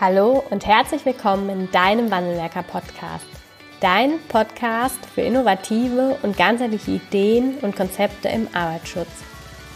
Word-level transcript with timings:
Hallo 0.00 0.42
und 0.50 0.66
herzlich 0.66 1.06
willkommen 1.06 1.48
in 1.48 1.70
deinem 1.70 2.10
Wandelwerker 2.10 2.64
Podcast. 2.64 3.24
Dein 3.80 4.18
Podcast 4.26 4.98
für 5.06 5.20
innovative 5.20 6.18
und 6.22 6.36
ganzheitliche 6.36 6.90
Ideen 6.90 7.58
und 7.58 7.76
Konzepte 7.76 8.28
im 8.28 8.48
Arbeitsschutz. 8.52 9.08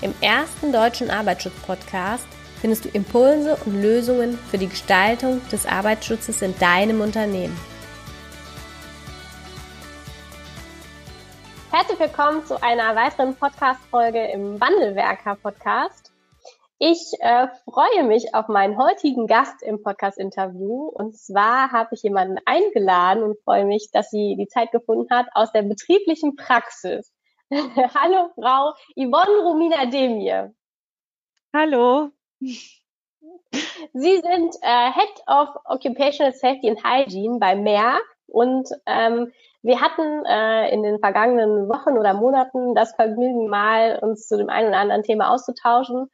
Im 0.00 0.12
ersten 0.20 0.72
deutschen 0.72 1.08
Arbeitsschutz-Podcast 1.08 2.26
findest 2.60 2.84
du 2.84 2.88
Impulse 2.88 3.56
und 3.64 3.80
Lösungen 3.80 4.36
für 4.50 4.58
die 4.58 4.66
Gestaltung 4.66 5.40
des 5.52 5.66
Arbeitsschutzes 5.66 6.42
in 6.42 6.58
deinem 6.58 7.00
Unternehmen. 7.00 7.56
Herzlich 11.70 12.00
willkommen 12.00 12.44
zu 12.44 12.60
einer 12.60 12.96
weiteren 12.96 13.36
Podcast-Folge 13.36 14.32
im 14.32 14.60
Wandelwerker-Podcast. 14.60 16.07
Ich 16.80 17.12
äh, 17.18 17.48
freue 17.64 18.04
mich 18.04 18.36
auf 18.36 18.46
meinen 18.46 18.78
heutigen 18.78 19.26
Gast 19.26 19.64
im 19.64 19.82
Podcast-Interview. 19.82 20.86
Und 20.86 21.16
zwar 21.18 21.72
habe 21.72 21.96
ich 21.96 22.04
jemanden 22.04 22.38
eingeladen 22.44 23.24
und 23.24 23.40
freue 23.42 23.64
mich, 23.64 23.90
dass 23.92 24.10
sie 24.10 24.36
die 24.38 24.46
Zeit 24.46 24.70
gefunden 24.70 25.10
hat 25.10 25.26
aus 25.34 25.50
der 25.50 25.62
betrieblichen 25.62 26.36
Praxis. 26.36 27.12
Hallo, 27.50 28.30
Frau 28.36 28.74
Yvonne 28.94 29.42
Romina 29.42 29.86
Demir. 29.86 30.54
Hallo. 31.52 32.10
Sie 32.38 34.16
sind 34.20 34.54
äh, 34.62 34.92
Head 34.92 35.22
of 35.26 35.48
Occupational 35.64 36.32
Safety 36.32 36.70
and 36.70 36.84
Hygiene 36.84 37.40
bei 37.40 37.56
Merck 37.56 38.04
und 38.28 38.68
ähm, 38.86 39.32
wir 39.62 39.80
hatten 39.80 40.24
äh, 40.26 40.72
in 40.72 40.84
den 40.84 41.00
vergangenen 41.00 41.68
Wochen 41.68 41.98
oder 41.98 42.14
Monaten 42.14 42.76
das 42.76 42.94
Vergnügen, 42.94 43.48
mal 43.48 43.98
uns 44.00 44.28
zu 44.28 44.36
dem 44.36 44.48
einen 44.48 44.68
oder 44.68 44.78
anderen 44.78 45.02
Thema 45.02 45.30
auszutauschen. 45.30 46.08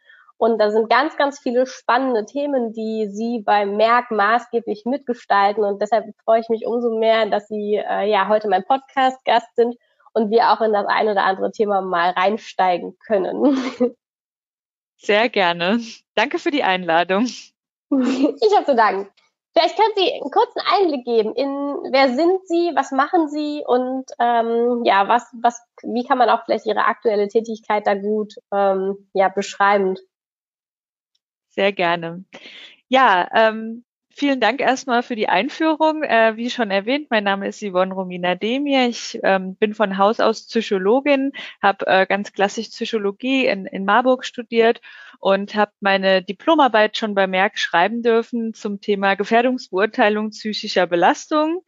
Und 0.45 0.59
da 0.59 0.70
sind 0.70 0.91
ganz, 0.91 1.17
ganz 1.17 1.39
viele 1.39 1.64
spannende 1.64 2.27
Themen, 2.27 2.75
die 2.75 3.09
Sie 3.11 3.41
beim 3.42 3.78
Merck 3.78 4.11
maßgeblich 4.11 4.84
mitgestalten. 4.84 5.64
Und 5.64 5.81
deshalb 5.81 6.05
freue 6.23 6.41
ich 6.41 6.50
mich 6.50 6.67
umso 6.67 6.98
mehr, 6.98 7.25
dass 7.31 7.48
Sie 7.48 7.77
äh, 7.77 8.11
ja 8.11 8.28
heute 8.28 8.50
mein 8.50 8.62
Podcast-Gast 8.62 9.56
sind 9.56 9.75
und 10.12 10.31
wir 10.31 10.50
auch 10.50 10.61
in 10.61 10.75
das 10.75 10.84
ein 10.87 11.09
oder 11.09 11.25
andere 11.25 11.50
Thema 11.50 11.81
mal 11.81 12.11
reinsteigen 12.11 12.98
können. 12.98 13.56
Sehr 14.97 15.31
gerne. 15.31 15.81
Danke 16.15 16.39
für 16.39 16.50
die 16.50 16.62
Einladung. 16.62 17.25
Ich 17.25 18.55
habe 18.55 18.67
zu 18.67 18.77
danken. 18.77 19.11
Vielleicht 19.56 19.77
können 19.78 19.95
Sie 19.97 20.12
einen 20.12 20.31
kurzen 20.31 20.61
Einblick 20.75 21.06
geben 21.06 21.34
in 21.34 21.48
wer 21.91 22.15
sind 22.15 22.47
Sie, 22.48 22.72
was 22.75 22.91
machen 22.91 23.28
Sie 23.28 23.65
und 23.67 24.05
ähm, 24.19 24.83
ja, 24.84 25.09
was, 25.09 25.27
was, 25.41 25.62
wie 25.84 26.05
kann 26.05 26.19
man 26.19 26.28
auch 26.28 26.45
vielleicht 26.45 26.67
Ihre 26.67 26.84
aktuelle 26.84 27.28
Tätigkeit 27.28 27.87
da 27.87 27.95
gut 27.95 28.34
ähm, 28.53 29.09
ja, 29.15 29.31
beschreiben? 29.31 29.97
Sehr 31.56 31.72
gerne. 31.72 32.24
Ja, 32.88 33.28
ähm, 33.34 33.84
vielen 34.15 34.41
Dank 34.41 34.61
erstmal 34.61 35.03
für 35.03 35.17
die 35.17 35.29
Einführung. 35.29 36.03
Äh, 36.03 36.37
wie 36.37 36.51
schon 36.51 36.70
erwähnt, 36.70 37.09
mein 37.11 37.25
Name 37.25 37.48
ist 37.48 37.61
Yvonne 37.61 37.93
Romina 37.93 38.34
Demir. 38.34 38.89
Ich 38.89 39.19
ähm, 39.23 39.56
bin 39.56 39.75
von 39.75 39.98
Haus 39.98 40.21
aus 40.21 40.47
Psychologin, 40.47 41.33
habe 41.61 41.87
äh, 41.87 42.06
ganz 42.06 42.33
klassisch 42.33 42.69
Psychologie 42.69 43.47
in, 43.47 43.67
in 43.67 43.84
Marburg 43.84 44.25
studiert 44.25 44.81
und 45.25 45.55
habe 45.55 45.73
meine 45.81 46.23
Diplomarbeit 46.23 46.98
schon 46.98 47.15
bei 47.15 47.27
Merck 47.27 47.59
schreiben 47.59 48.03
dürfen 48.03 48.53
zum 48.53 48.81
Thema 48.81 49.15
Gefährdungsbeurteilung 49.15 50.31
psychischer 50.31 50.87
Belastung. 50.87 51.62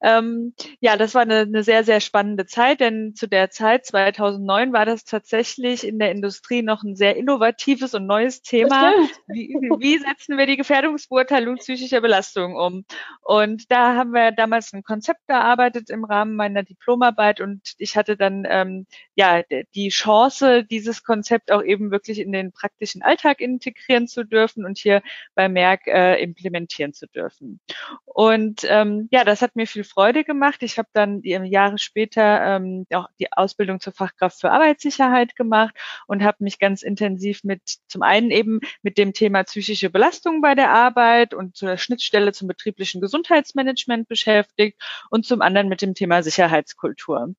Ähm, 0.00 0.54
ja, 0.80 0.96
das 0.96 1.14
war 1.14 1.22
eine, 1.22 1.40
eine, 1.40 1.64
sehr, 1.64 1.82
sehr 1.82 2.00
spannende 2.00 2.46
Zeit, 2.46 2.80
denn 2.80 3.14
zu 3.16 3.26
der 3.26 3.50
Zeit, 3.50 3.86
2009, 3.86 4.72
war 4.72 4.86
das 4.86 5.04
tatsächlich 5.04 5.84
in 5.84 5.98
der 5.98 6.12
Industrie 6.12 6.62
noch 6.62 6.84
ein 6.84 6.94
sehr 6.94 7.16
innovatives 7.16 7.94
und 7.94 8.06
neues 8.06 8.42
Thema. 8.42 8.92
Wie, 9.26 9.48
wie 9.78 9.98
setzen 9.98 10.38
wir 10.38 10.46
die 10.46 10.56
Gefährdungsbeurteilung 10.56 11.56
psychischer 11.56 11.81
Belastung 11.90 12.56
um? 12.56 12.84
Und 13.20 13.70
da 13.70 13.96
haben 13.96 14.12
wir 14.12 14.32
damals 14.32 14.72
ein 14.72 14.82
Konzept 14.82 15.26
gearbeitet 15.26 15.90
im 15.90 16.04
Rahmen 16.04 16.36
meiner 16.36 16.62
Diplomarbeit 16.62 17.40
und 17.40 17.74
ich 17.78 17.96
hatte 17.96 18.16
dann 18.16 18.46
ähm, 18.48 18.86
ja 19.14 19.42
die 19.74 19.88
Chance, 19.88 20.64
dieses 20.64 21.04
Konzept 21.04 21.50
auch 21.50 21.62
eben 21.62 21.90
wirklich 21.90 22.18
in 22.18 22.32
den 22.32 22.52
praktischen 22.52 23.02
Alltag 23.02 23.40
integrieren 23.40 24.06
zu 24.08 24.24
dürfen 24.24 24.64
und 24.64 24.78
hier 24.78 25.02
bei 25.34 25.48
Merck 25.48 25.86
äh, 25.86 26.22
implementieren 26.22 26.92
zu 26.92 27.06
dürfen. 27.06 27.60
Und 28.04 28.64
ähm, 28.68 29.08
ja, 29.10 29.24
das 29.24 29.42
hat 29.42 29.56
mir 29.56 29.66
viel 29.66 29.84
Freude 29.84 30.24
gemacht. 30.24 30.62
Ich 30.62 30.78
habe 30.78 30.88
dann 30.92 31.22
die, 31.22 31.30
Jahre 31.30 31.78
später 31.78 32.56
ähm, 32.56 32.86
auch 32.92 33.08
die 33.18 33.32
Ausbildung 33.32 33.80
zur 33.80 33.92
Fachkraft 33.92 34.40
für 34.40 34.50
Arbeitssicherheit 34.50 35.34
gemacht 35.36 35.74
und 36.06 36.22
habe 36.22 36.44
mich 36.44 36.58
ganz 36.58 36.82
intensiv 36.82 37.44
mit 37.44 37.62
zum 37.88 38.02
einen 38.02 38.30
eben 38.30 38.60
mit 38.82 38.98
dem 38.98 39.12
Thema 39.12 39.44
psychische 39.44 39.90
Belastung 39.90 40.40
bei 40.40 40.54
der 40.54 40.70
Arbeit 40.70 41.34
und 41.34 41.56
zur 41.56 41.71
Schnittstelle 41.78 42.32
zum 42.32 42.48
betrieblichen 42.48 43.00
Gesundheitsmanagement 43.00 44.08
beschäftigt 44.08 44.80
und 45.10 45.26
zum 45.26 45.40
anderen 45.42 45.68
mit 45.68 45.82
dem 45.82 45.94
Thema 45.94 46.22
Sicherheitskultur. 46.22 47.34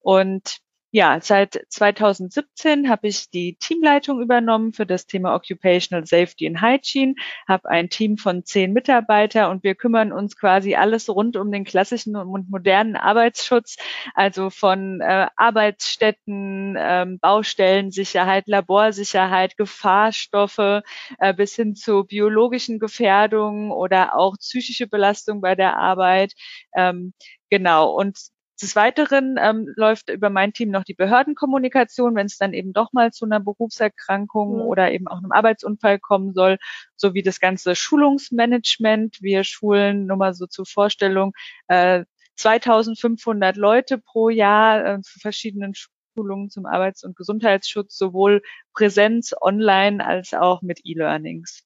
Und 0.00 0.58
ja, 0.90 1.20
seit 1.20 1.60
2017 1.68 2.88
habe 2.88 3.08
ich 3.08 3.28
die 3.30 3.56
Teamleitung 3.56 4.22
übernommen 4.22 4.72
für 4.72 4.86
das 4.86 5.06
Thema 5.06 5.34
Occupational 5.34 6.06
Safety 6.06 6.46
and 6.46 6.62
Hygiene, 6.62 7.14
habe 7.46 7.68
ein 7.68 7.90
Team 7.90 8.16
von 8.16 8.44
zehn 8.44 8.72
Mitarbeiter 8.72 9.50
und 9.50 9.64
wir 9.64 9.74
kümmern 9.74 10.12
uns 10.12 10.36
quasi 10.36 10.74
alles 10.76 11.08
rund 11.10 11.36
um 11.36 11.52
den 11.52 11.64
klassischen 11.64 12.16
und 12.16 12.48
modernen 12.50 12.96
Arbeitsschutz, 12.96 13.76
also 14.14 14.48
von 14.48 15.00
äh, 15.02 15.26
Arbeitsstätten, 15.36 16.76
ähm, 16.78 17.18
Baustellensicherheit, 17.18 18.48
Laborsicherheit, 18.48 19.56
Gefahrstoffe 19.58 20.82
äh, 21.18 21.34
bis 21.34 21.54
hin 21.54 21.74
zu 21.74 22.04
biologischen 22.04 22.78
Gefährdungen 22.78 23.72
oder 23.72 24.16
auch 24.16 24.36
psychische 24.38 24.86
Belastung 24.86 25.40
bei 25.42 25.54
der 25.54 25.76
Arbeit. 25.78 26.32
Ähm, 26.74 27.12
Genau. 27.50 27.92
Und 27.94 28.18
des 28.60 28.74
Weiteren 28.76 29.36
ähm, 29.38 29.72
läuft 29.76 30.10
über 30.10 30.30
mein 30.30 30.52
Team 30.52 30.70
noch 30.70 30.84
die 30.84 30.94
Behördenkommunikation, 30.94 32.14
wenn 32.14 32.26
es 32.26 32.38
dann 32.38 32.52
eben 32.52 32.72
doch 32.72 32.92
mal 32.92 33.12
zu 33.12 33.24
einer 33.24 33.40
Berufserkrankung 33.40 34.56
mhm. 34.56 34.62
oder 34.62 34.90
eben 34.90 35.08
auch 35.08 35.18
einem 35.18 35.32
Arbeitsunfall 35.32 35.98
kommen 35.98 36.32
soll, 36.32 36.58
sowie 36.96 37.22
das 37.22 37.40
ganze 37.40 37.74
Schulungsmanagement. 37.76 39.22
Wir 39.22 39.44
schulen, 39.44 40.06
nur 40.06 40.16
mal 40.16 40.34
so 40.34 40.46
zur 40.46 40.66
Vorstellung, 40.66 41.32
äh, 41.68 42.04
2500 42.36 43.56
Leute 43.56 43.98
pro 43.98 44.28
Jahr 44.28 44.84
äh, 44.84 45.00
zu 45.00 45.18
verschiedenen 45.18 45.74
Schulungen 45.74 46.50
zum 46.50 46.66
Arbeits- 46.66 47.04
und 47.04 47.16
Gesundheitsschutz, 47.16 47.96
sowohl 47.96 48.42
Präsenz, 48.74 49.34
online 49.40 50.04
als 50.04 50.34
auch 50.34 50.62
mit 50.62 50.80
E-Learnings. 50.84 51.64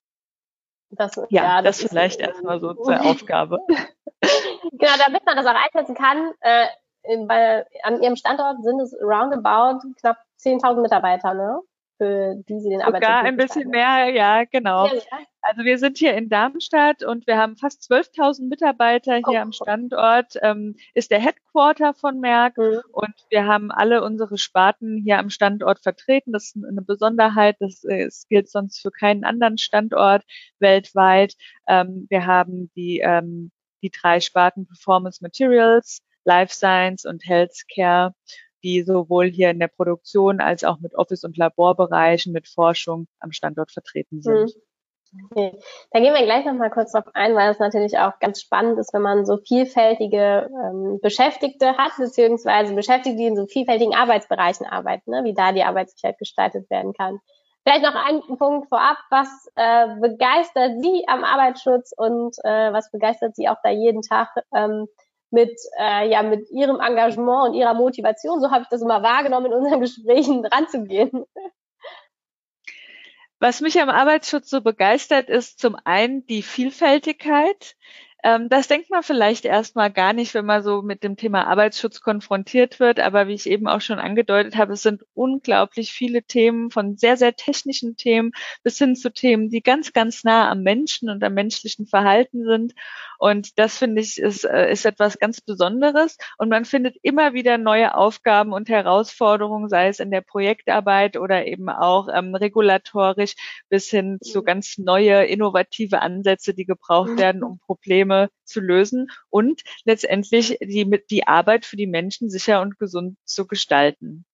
Das, 0.91 1.17
ja, 1.17 1.25
ja, 1.31 1.63
das, 1.63 1.79
das 1.79 1.89
vielleicht 1.89 2.21
erstmal 2.21 2.61
so 2.61 2.75
zur 2.75 3.01
Aufgabe. 3.05 3.59
genau, 4.73 4.93
damit 5.07 5.25
man 5.25 5.37
das 5.37 5.47
auch 5.47 5.55
einschätzen 5.55 5.95
kann, 5.95 6.33
äh, 6.41 6.67
weil 7.05 7.67
an 7.83 8.03
ihrem 8.03 8.17
Standort 8.17 8.63
sind 8.63 8.81
es 8.81 8.95
roundabout 9.01 9.81
knapp 10.01 10.19
10.000 10.41 10.83
Mitarbeiter, 10.83 11.35
ne? 11.35 11.61
Für 11.99 12.35
die 12.49 12.59
sie 12.61 12.71
den 12.71 12.83
Arbeitsschutz 12.83 13.09
Sogar 13.09 13.25
ein 13.25 13.37
bisschen 13.37 13.69
mehr, 13.69 14.09
ja, 14.09 14.45
genau. 14.45 14.87
Ja, 14.87 14.95
ja. 14.95 15.19
Also 15.43 15.65
wir 15.65 15.79
sind 15.79 15.99
hier 15.99 16.15
in 16.15 16.29
Darmstadt 16.29 17.03
und 17.03 17.27
wir 17.27 17.37
haben 17.37 17.57
fast 17.57 17.83
12.000 17.91 18.49
Mitarbeiter 18.49 19.17
hier 19.17 19.39
oh. 19.39 19.43
am 19.43 19.53
Standort. 19.53 20.37
Ähm, 20.41 20.77
ist 20.95 21.11
der 21.11 21.21
Headquarter 21.21 21.95
von 21.95 22.21
Merck 22.21 22.57
mhm. 22.57 22.81
und 22.93 23.15
wir 23.29 23.47
haben 23.47 23.71
alle 23.71 24.03
unsere 24.03 24.39
Sparten 24.39 25.03
hier 25.05 25.19
am 25.19 25.31
Standort 25.31 25.81
vertreten. 25.81 26.33
Das 26.33 26.45
ist 26.45 26.65
eine 26.65 26.83
Besonderheit. 26.83 27.57
Das, 27.59 27.85
äh, 27.85 28.05
das 28.05 28.27
gilt 28.29 28.49
sonst 28.49 28.81
für 28.81 28.93
keinen 28.93 29.25
anderen 29.25 29.59
Standort 29.59 30.23
weltweit. 30.61 31.35
Ähm, 31.67 32.07
wir 32.09 32.27
haben 32.27 32.71
die 32.75 33.01
ähm, 33.01 33.51
die 33.83 33.91
drei 33.91 34.21
Sparten 34.21 34.67
Performance 34.67 35.23
Materials, 35.23 36.03
Life 36.25 36.55
Science 36.55 37.05
und 37.05 37.27
Healthcare, 37.27 38.15
die 38.63 38.83
sowohl 38.83 39.27
hier 39.27 39.51
in 39.51 39.59
der 39.59 39.69
Produktion 39.69 40.41
als 40.41 40.65
auch 40.65 40.79
mit 40.81 40.95
Office- 40.95 41.25
und 41.25 41.37
Laborbereichen, 41.37 42.33
mit 42.33 42.49
Forschung 42.49 43.09
am 43.21 43.33
Standort 43.33 43.73
vertreten 43.73 44.23
sind. 44.23 44.55
Mhm. 44.55 44.63
Okay. 45.31 45.59
Da 45.91 46.01
gehen 46.01 46.15
wir 46.15 46.25
gleich 46.25 46.47
nochmal 46.47 46.71
kurz 46.71 46.93
drauf 46.93 47.05
ein, 47.13 47.35
weil 47.35 47.51
es 47.51 47.59
natürlich 47.59 47.99
auch 47.99 48.19
ganz 48.19 48.41
spannend 48.41 48.79
ist, 48.79 48.95
wenn 48.95 49.03
man 49.03 49.27
so 49.27 49.37
vielfältige 49.37 50.49
ähm, 50.65 51.01
Beschäftigte 51.03 51.77
hat, 51.77 51.93
beziehungsweise 51.99 52.75
Beschäftigte, 52.75 53.19
die 53.19 53.27
in 53.27 53.37
so 53.37 53.47
vielfältigen 53.47 53.95
Arbeitsbereichen 53.95 54.67
arbeiten, 54.67 55.11
ne, 55.11 55.23
wie 55.25 55.35
da 55.35 55.53
die 55.53 55.65
Arbeitssicherheit 55.65 56.19
gestaltet 56.19 56.71
werden 56.71 56.95
kann. 56.95 57.19
Vielleicht 57.65 57.85
noch 57.85 57.95
ein 57.95 58.21
Punkt 58.39 58.69
vorab, 58.71 58.97
was 59.11 59.29
äh, 59.55 59.87
begeistert 60.01 60.83
Sie 60.83 61.05
am 61.07 61.25
Arbeitsschutz 61.25 61.93
und 61.97 62.35
äh, 62.43 62.73
was 62.73 62.91
begeistert 62.91 63.37
Sie 63.37 63.49
auch 63.49 63.59
da 63.63 63.71
jeden 63.71 64.03
Tag 64.03 64.31
ähm, 64.55 64.89
mit, 65.33 65.59
äh, 65.79 66.09
ja, 66.11 66.23
mit 66.23 66.51
ihrem 66.51 66.81
Engagement 66.81 67.49
und 67.49 67.55
ihrer 67.55 67.75
Motivation, 67.75 68.41
so 68.41 68.51
habe 68.51 68.63
ich 68.63 68.69
das 68.69 68.83
immer 68.83 69.03
wahrgenommen, 69.03 69.47
in 69.47 69.55
unseren 69.55 69.81
Gesprächen 69.81 70.45
ranzugehen. 70.45 71.25
Was 73.39 73.61
mich 73.61 73.81
am 73.81 73.89
Arbeitsschutz 73.89 74.51
so 74.51 74.61
begeistert, 74.61 75.29
ist 75.29 75.59
zum 75.59 75.77
einen 75.85 76.25
die 76.27 76.43
Vielfältigkeit. 76.43 77.77
Ähm, 78.25 78.49
das 78.49 78.69
denkt 78.69 78.89
man 78.89 79.03
vielleicht 79.03 79.45
erstmal 79.45 79.91
gar 79.91 80.13
nicht, 80.13 80.33
wenn 80.35 80.47
man 80.47 80.63
so 80.63 80.81
mit 80.83 81.03
dem 81.03 81.17
Thema 81.17 81.49
Arbeitsschutz 81.49 82.01
konfrontiert 82.01 82.79
wird. 82.79 83.01
Aber 83.01 83.27
wie 83.27 83.35
ich 83.35 83.49
eben 83.49 83.67
auch 83.67 83.81
schon 83.81 83.99
angedeutet 83.99 84.57
habe, 84.57 84.75
es 84.75 84.83
sind 84.83 85.03
unglaublich 85.15 85.93
viele 85.93 86.23
Themen 86.23 86.71
von 86.71 86.97
sehr, 86.97 87.17
sehr 87.17 87.35
technischen 87.35 87.97
Themen 87.97 88.31
bis 88.63 88.79
hin 88.79 88.95
zu 88.95 89.13
Themen, 89.13 89.51
die 89.51 89.63
ganz, 89.63 89.93
ganz 89.93 90.23
nah 90.23 90.51
am 90.51 90.63
Menschen 90.63 91.11
und 91.11 91.25
am 91.25 91.35
menschlichen 91.35 91.87
Verhalten 91.87 92.45
sind. 92.45 92.75
Und 93.19 93.59
das 93.59 93.79
finde 93.79 94.01
ich 94.01 94.19
ist, 94.19 94.45
äh, 94.45 94.71
ist 94.71 94.85
etwas 94.85 95.19
ganz 95.19 95.41
Besonderes. 95.41 96.17
Und 96.39 96.49
man 96.49 96.65
findet 96.65 96.97
immer 97.03 97.35
wieder 97.35 97.59
neue 97.59 97.97
Aufgaben 97.97 98.53
und 98.53 98.69
Herausforderungen, 98.69 99.69
sei 99.69 99.89
es 99.89 99.99
in 99.99 100.13
der 100.13 100.21
Projektarbeit 100.21 101.17
oder 101.17 101.47
eben 101.47 101.69
auch 101.69 102.09
ähm, 102.13 102.35
regulatorisch 102.37 103.35
bis 103.69 103.89
hin 103.89 104.19
zu 104.21 104.41
mhm. 104.41 104.45
ganz 104.45 104.79
neue 104.79 105.25
innovative 105.25 106.03
Ansätze, 106.03 106.55
die 106.55 106.67
gebraucht 106.67 107.17
werden, 107.17 107.43
um 107.43 107.59
Probleme 107.59 108.12
zu 108.45 108.61
lösen 108.61 109.11
und 109.31 109.63
letztendlich 109.85 110.59
die, 110.61 111.03
die 111.11 111.27
Arbeit 111.27 111.65
für 111.65 111.77
die 111.77 111.87
Menschen 111.87 112.31
sicher 112.31 112.61
und 112.61 112.79
gesund 112.79 113.17
zu 113.25 113.47
gestalten. 113.47 114.25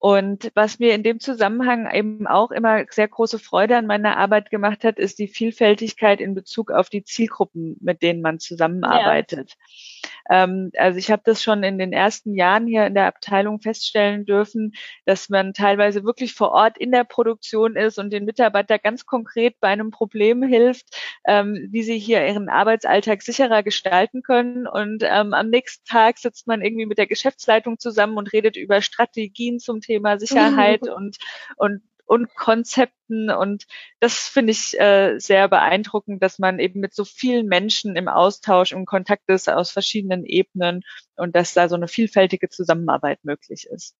Und 0.00 0.52
was 0.54 0.78
mir 0.78 0.94
in 0.94 1.02
dem 1.02 1.18
Zusammenhang 1.18 1.92
eben 1.92 2.28
auch 2.28 2.52
immer 2.52 2.84
sehr 2.88 3.08
große 3.08 3.40
Freude 3.40 3.76
an 3.76 3.86
meiner 3.86 4.16
Arbeit 4.16 4.48
gemacht 4.48 4.84
hat, 4.84 4.98
ist 4.98 5.18
die 5.18 5.26
Vielfältigkeit 5.26 6.20
in 6.20 6.34
Bezug 6.34 6.70
auf 6.70 6.88
die 6.88 7.02
Zielgruppen, 7.02 7.76
mit 7.80 8.00
denen 8.00 8.22
man 8.22 8.38
zusammenarbeitet. 8.38 9.50
Ja. 9.50 9.56
Ähm, 10.28 10.70
also 10.76 10.98
ich 10.98 11.10
habe 11.10 11.22
das 11.24 11.42
schon 11.42 11.62
in 11.62 11.78
den 11.78 11.92
ersten 11.92 12.34
Jahren 12.34 12.66
hier 12.66 12.86
in 12.86 12.94
der 12.94 13.06
Abteilung 13.06 13.60
feststellen 13.60 14.24
dürfen, 14.24 14.74
dass 15.06 15.28
man 15.28 15.54
teilweise 15.54 16.04
wirklich 16.04 16.34
vor 16.34 16.52
Ort 16.52 16.78
in 16.78 16.92
der 16.92 17.04
Produktion 17.04 17.76
ist 17.76 17.98
und 17.98 18.10
den 18.10 18.24
Mitarbeiter 18.24 18.78
ganz 18.78 19.06
konkret 19.06 19.58
bei 19.60 19.68
einem 19.68 19.90
Problem 19.90 20.42
hilft, 20.42 20.86
ähm, 21.26 21.68
wie 21.70 21.82
sie 21.82 21.98
hier 21.98 22.26
ihren 22.26 22.48
Arbeitsalltag 22.48 23.22
sicherer 23.22 23.62
gestalten 23.62 24.22
können. 24.22 24.66
Und 24.66 25.02
ähm, 25.02 25.34
am 25.34 25.48
nächsten 25.50 25.84
Tag 25.84 26.18
sitzt 26.18 26.46
man 26.46 26.62
irgendwie 26.62 26.86
mit 26.86 26.98
der 26.98 27.06
Geschäftsleitung 27.06 27.78
zusammen 27.78 28.16
und 28.16 28.32
redet 28.32 28.56
über 28.56 28.82
Strategien 28.82 29.58
zum 29.58 29.80
Thema 29.80 30.18
Sicherheit 30.18 30.82
und, 30.82 31.18
und 31.56 31.82
und 32.08 32.34
Konzepten. 32.34 33.30
Und 33.30 33.66
das 34.00 34.28
finde 34.28 34.52
ich 34.52 34.78
äh, 34.80 35.18
sehr 35.18 35.48
beeindruckend, 35.48 36.22
dass 36.22 36.38
man 36.38 36.58
eben 36.58 36.80
mit 36.80 36.94
so 36.94 37.04
vielen 37.04 37.46
Menschen 37.46 37.96
im 37.96 38.08
Austausch, 38.08 38.72
im 38.72 38.86
Kontakt 38.86 39.28
ist 39.28 39.48
aus 39.48 39.70
verschiedenen 39.70 40.24
Ebenen 40.24 40.82
und 41.16 41.36
dass 41.36 41.54
da 41.54 41.68
so 41.68 41.76
eine 41.76 41.86
vielfältige 41.86 42.48
Zusammenarbeit 42.48 43.18
möglich 43.22 43.66
ist. 43.70 43.94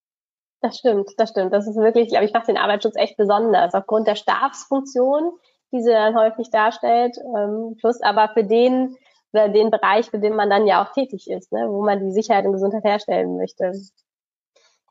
Das 0.61 0.79
stimmt, 0.79 1.11
das 1.19 1.31
stimmt. 1.31 1.53
Das 1.53 1.69
ist 1.69 1.77
wirklich, 1.77 2.09
glaube 2.09 2.25
ich, 2.25 2.33
macht 2.33 2.49
den 2.49 2.57
Arbeitsschutz 2.57 2.97
echt 2.97 3.17
besonders, 3.17 3.75
aufgrund 3.75 4.09
der 4.09 4.17
Stabsfunktion, 4.17 5.31
die 5.73 5.83
sie 5.83 5.91
dann 5.91 6.17
häufig 6.17 6.51
darstellt, 6.51 7.17
ähm, 7.37 7.77
plus 7.79 8.01
aber 8.01 8.31
für 8.33 8.43
den, 8.43 8.97
für 9.31 9.51
den 9.51 9.71
Bereich, 9.71 10.07
für 10.07 10.19
den 10.19 10.35
man 10.35 10.51
dann 10.51 10.67
ja 10.67 10.83
auch 10.83 10.93
tätig 10.93 11.31
ist, 11.31 11.53
ne, 11.53 11.67
wo 11.69 11.85
man 11.85 12.05
die 12.05 12.13
Sicherheit 12.13 12.47
und 12.47 12.53
Gesundheit 12.53 12.85
herstellen 12.85 13.37
möchte. 13.37 13.73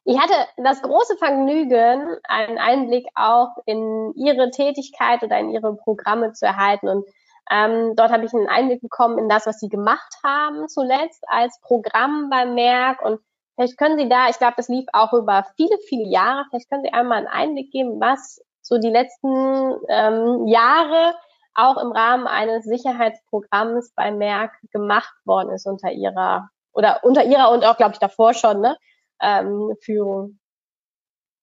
Ich 0.10 0.18
hatte 0.18 0.36
das 0.56 0.82
große 0.82 1.18
Vergnügen, 1.18 2.16
einen 2.24 2.58
Einblick 2.58 3.10
auch 3.14 3.58
in 3.66 4.14
Ihre 4.16 4.52
Tätigkeit 4.52 5.22
oder 5.22 5.38
in 5.38 5.50
Ihre 5.50 5.76
Programme 5.76 6.32
zu 6.32 6.46
erhalten. 6.46 6.88
Und 6.88 7.06
ähm, 7.52 7.94
dort 7.98 8.12
habe 8.12 8.24
ich 8.24 8.34
einen 8.34 8.48
Einblick 8.48 8.82
bekommen 8.82 9.20
in 9.20 9.28
das, 9.28 9.46
was 9.46 9.60
Sie 9.60 9.68
gemacht 9.68 10.16
haben 10.24 10.70
zuletzt 10.70 11.26
als 11.28 11.60
Programm 11.60 12.30
bei 12.30 12.46
Merck. 12.46 13.04
Und 13.04 13.20
vielleicht 13.56 13.78
können 13.78 14.00
Sie 14.00 14.08
da, 14.08 14.30
ich 14.30 14.38
glaube, 14.38 14.54
das 14.56 14.70
lief 14.70 14.86
auch 14.94 15.12
über 15.12 15.46
viele, 15.58 15.78
viele 15.90 16.08
Jahre, 16.08 16.46
vielleicht 16.50 16.70
können 16.70 16.84
Sie 16.84 16.94
einmal 16.94 17.18
einen 17.18 17.28
Einblick 17.28 17.72
geben, 17.72 18.00
was 18.00 18.42
so 18.62 18.78
die 18.78 18.90
letzten 18.90 19.76
ähm, 19.90 20.48
Jahre 20.48 21.16
auch 21.54 21.76
im 21.76 21.92
Rahmen 21.92 22.28
eines 22.28 22.64
Sicherheitsprogramms 22.64 23.92
bei 23.94 24.14
Merck 24.14 24.54
gemacht 24.72 25.16
worden 25.26 25.50
ist 25.50 25.68
unter 25.68 25.92
Ihrer 25.92 26.50
oder 26.72 27.04
unter 27.04 27.26
Ihrer 27.26 27.52
und 27.52 27.66
auch, 27.66 27.76
glaube 27.76 27.92
ich, 27.92 28.00
davor 28.00 28.34
schon, 28.34 28.62
ne? 28.62 28.78
Ähm, 29.22 29.74
Führung. 29.82 30.38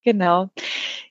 Genau. 0.05 0.51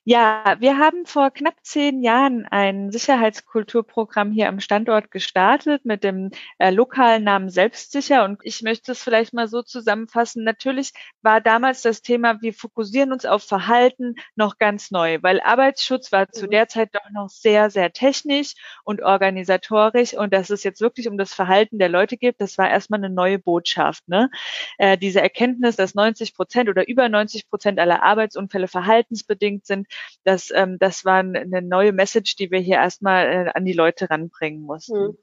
Ja, 0.05 0.57
wir 0.59 0.77
haben 0.77 1.05
vor 1.05 1.31
knapp 1.31 1.55
zehn 1.61 2.03
Jahren 2.03 2.45
ein 2.45 2.91
Sicherheitskulturprogramm 2.91 4.33
hier 4.33 4.49
am 4.49 4.59
Standort 4.59 5.11
gestartet 5.11 5.85
mit 5.85 6.03
dem 6.03 6.31
äh, 6.57 6.71
lokalen 6.71 7.23
Namen 7.23 7.49
Selbstsicher. 7.49 8.25
Und 8.25 8.41
ich 8.43 8.61
möchte 8.63 8.91
es 8.91 9.01
vielleicht 9.01 9.33
mal 9.33 9.47
so 9.47 9.61
zusammenfassen. 9.61 10.43
Natürlich 10.43 10.91
war 11.21 11.39
damals 11.39 11.83
das 11.83 12.01
Thema, 12.01 12.41
wir 12.41 12.53
fokussieren 12.53 13.13
uns 13.13 13.25
auf 13.25 13.43
Verhalten 13.43 14.15
noch 14.35 14.57
ganz 14.57 14.91
neu, 14.91 15.19
weil 15.21 15.39
Arbeitsschutz 15.39 16.11
war 16.11 16.29
zu 16.29 16.47
mhm. 16.47 16.51
der 16.51 16.67
Zeit 16.67 16.89
doch 16.93 17.09
noch 17.13 17.29
sehr, 17.29 17.69
sehr 17.69 17.93
technisch 17.93 18.55
und 18.83 19.01
organisatorisch. 19.01 20.15
Und 20.15 20.33
dass 20.33 20.49
es 20.49 20.65
jetzt 20.65 20.81
wirklich 20.81 21.07
um 21.07 21.17
das 21.17 21.33
Verhalten 21.33 21.79
der 21.79 21.87
Leute 21.87 22.17
geht, 22.17 22.41
das 22.41 22.57
war 22.57 22.69
erstmal 22.69 22.99
eine 22.99 23.09
neue 23.09 23.39
Botschaft. 23.39 24.05
Ne? 24.09 24.29
Äh, 24.77 24.97
diese 24.97 25.21
Erkenntnis, 25.21 25.77
dass 25.77 25.95
90 25.95 26.35
Prozent 26.35 26.67
oder 26.67 26.89
über 26.89 27.07
90 27.07 27.49
Prozent 27.49 27.79
aller 27.79 28.03
Arbeitsunfälle 28.03 28.67
verhaltensbedingt 28.67 29.65
sind, 29.65 29.87
das, 30.23 30.51
ähm, 30.53 30.77
das 30.79 31.05
war 31.05 31.19
eine 31.19 31.61
neue 31.61 31.91
Message, 31.91 32.35
die 32.35 32.51
wir 32.51 32.59
hier 32.59 32.77
erstmal 32.77 33.25
äh, 33.25 33.51
an 33.53 33.65
die 33.65 33.73
Leute 33.73 34.09
ranbringen 34.09 34.61
mussten. 34.61 35.07
Mhm. 35.07 35.17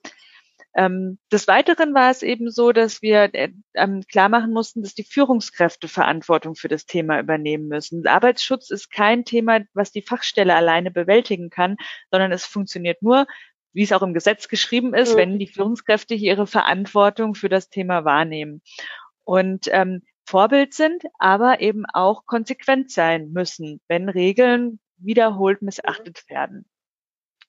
Ähm, 0.76 1.18
des 1.32 1.48
Weiteren 1.48 1.94
war 1.94 2.10
es 2.10 2.22
eben 2.22 2.50
so, 2.50 2.70
dass 2.70 3.02
wir 3.02 3.34
äh, 3.34 3.50
ähm, 3.74 4.02
klar 4.10 4.28
machen 4.28 4.52
mussten, 4.52 4.82
dass 4.82 4.94
die 4.94 5.04
Führungskräfte 5.04 5.88
Verantwortung 5.88 6.54
für 6.54 6.68
das 6.68 6.86
Thema 6.86 7.18
übernehmen 7.18 7.66
müssen. 7.66 8.06
Arbeitsschutz 8.06 8.70
ist 8.70 8.92
kein 8.92 9.24
Thema, 9.24 9.60
was 9.74 9.90
die 9.90 10.02
Fachstelle 10.02 10.54
alleine 10.54 10.92
bewältigen 10.92 11.50
kann, 11.50 11.76
sondern 12.12 12.30
es 12.30 12.46
funktioniert 12.46 13.02
nur, 13.02 13.26
wie 13.72 13.82
es 13.82 13.92
auch 13.92 14.02
im 14.02 14.14
Gesetz 14.14 14.46
geschrieben 14.48 14.94
ist, 14.94 15.14
mhm. 15.14 15.18
wenn 15.18 15.38
die 15.38 15.48
Führungskräfte 15.48 16.14
hier 16.14 16.34
ihre 16.34 16.46
Verantwortung 16.46 17.34
für 17.34 17.48
das 17.48 17.68
Thema 17.68 18.04
wahrnehmen. 18.04 18.62
Und 19.24 19.66
ähm, 19.70 20.02
Vorbild 20.30 20.74
sind, 20.74 21.02
aber 21.18 21.60
eben 21.60 21.84
auch 21.92 22.24
konsequent 22.24 22.92
sein 22.92 23.32
müssen, 23.32 23.80
wenn 23.88 24.08
Regeln 24.08 24.78
wiederholt 24.98 25.60
missachtet 25.60 26.22
werden. 26.28 26.66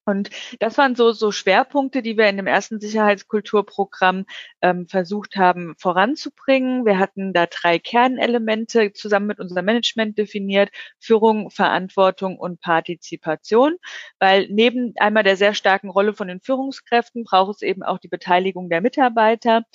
Und 0.04 0.32
das 0.60 0.80
waren 0.80 0.96
so, 0.96 1.12
so 1.12 1.32
Schwerpunkte, 1.32 2.02
die 2.02 2.18
wir 2.18 2.28
in 2.28 2.38
dem 2.38 2.48
ersten 2.48 2.80
Sicherheitskulturprogramm 2.80 4.26
ähm, 4.64 4.88
versucht 4.88 5.36
haben 5.36 5.76
voranzubringen. 5.78 6.86
Wir 6.86 6.98
hatten 6.98 7.34
da 7.34 7.46
drei 7.46 7.78
Kernelemente 7.78 8.94
zusammen 8.94 9.28
mit 9.28 9.40
unserem 9.40 9.66
Management 9.66 10.18
definiert. 10.18 10.72
Führung, 11.00 11.52
Verantwortung 11.52 12.40
und 12.40 12.62
Partizipation. 12.62 13.78
Weil 14.18 14.48
neben 14.50 14.94
einmal 14.98 15.24
der 15.24 15.38
sehr 15.38 15.54
starken 15.54 15.92
Rolle 15.92 16.16
von 16.16 16.28
den 16.28 16.42
Führungskräften 16.42 17.24
braucht 17.24 17.58
es 17.58 17.62
eben 17.62 17.84
auch 17.84 18.00
die 18.00 18.08
Beteiligung 18.08 18.70
der 18.70 18.82
Mitarbeiter. 18.82 19.66